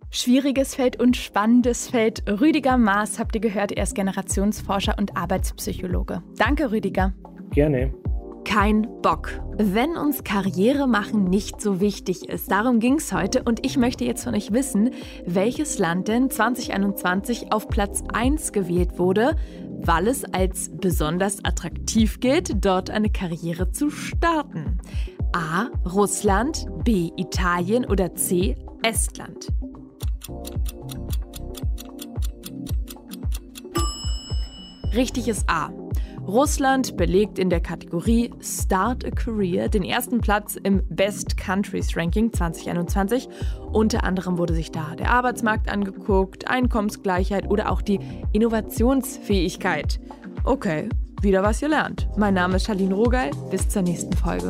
Schwieriges 0.09 0.75
Feld 0.75 0.99
und 0.99 1.17
spannendes 1.17 1.89
Feld. 1.89 2.23
Rüdiger 2.27 2.77
Maas 2.77 3.19
habt 3.19 3.35
ihr 3.35 3.41
gehört, 3.41 3.71
er 3.71 3.83
ist 3.83 3.95
Generationsforscher 3.95 4.95
und 4.97 5.17
Arbeitspsychologe. 5.17 6.23
Danke, 6.37 6.71
Rüdiger. 6.71 7.13
Gerne 7.51 7.93
kein 8.47 8.87
Bock. 9.01 9.29
Wenn 9.57 9.97
uns 9.97 10.23
Karriere 10.23 10.87
machen 10.87 11.25
nicht 11.25 11.59
so 11.59 11.81
wichtig 11.81 12.29
ist, 12.29 12.49
darum 12.49 12.79
ging 12.79 12.95
es 12.95 13.11
heute 13.11 13.43
und 13.43 13.65
ich 13.65 13.77
möchte 13.77 14.05
jetzt 14.05 14.23
von 14.23 14.33
euch 14.33 14.53
wissen, 14.53 14.91
welches 15.25 15.79
Land 15.79 16.07
denn 16.07 16.29
2021 16.29 17.51
auf 17.51 17.67
Platz 17.67 18.03
1 18.13 18.53
gewählt 18.53 18.97
wurde, 18.97 19.35
weil 19.81 20.07
es 20.07 20.23
als 20.23 20.71
besonders 20.73 21.43
attraktiv 21.43 22.21
gilt, 22.21 22.63
dort 22.63 22.89
eine 22.89 23.09
Karriere 23.09 23.71
zu 23.71 23.89
starten. 23.89 24.77
A. 25.33 25.67
Russland, 25.85 26.67
B. 26.85 27.11
Italien 27.17 27.83
oder 27.83 28.15
C. 28.15 28.55
Estland. 28.81 29.49
Richtig 34.95 35.27
ist 35.27 35.49
A. 35.49 35.69
Russland 36.27 36.97
belegt 36.97 37.39
in 37.39 37.49
der 37.49 37.61
Kategorie 37.61 38.31
Start 38.41 39.05
a 39.05 39.11
Career 39.11 39.69
den 39.69 39.83
ersten 39.83 40.19
Platz 40.19 40.57
im 40.61 40.83
Best 40.89 41.37
Countries 41.37 41.95
Ranking 41.95 42.33
2021. 42.33 43.29
Unter 43.71 44.03
anderem 44.03 44.37
wurde 44.37 44.53
sich 44.53 44.71
da 44.71 44.95
der 44.95 45.11
Arbeitsmarkt 45.11 45.69
angeguckt, 45.69 46.47
Einkommensgleichheit 46.49 47.49
oder 47.49 47.71
auch 47.71 47.81
die 47.81 47.99
Innovationsfähigkeit. 48.33 49.99
Okay, 50.43 50.89
wieder 51.21 51.43
was 51.43 51.61
ihr 51.61 51.69
lernt. 51.69 52.09
Mein 52.17 52.33
Name 52.33 52.57
ist 52.57 52.65
Charlene 52.65 52.95
Rogal. 52.95 53.31
Bis 53.49 53.69
zur 53.69 53.83
nächsten 53.83 54.13
Folge. 54.13 54.49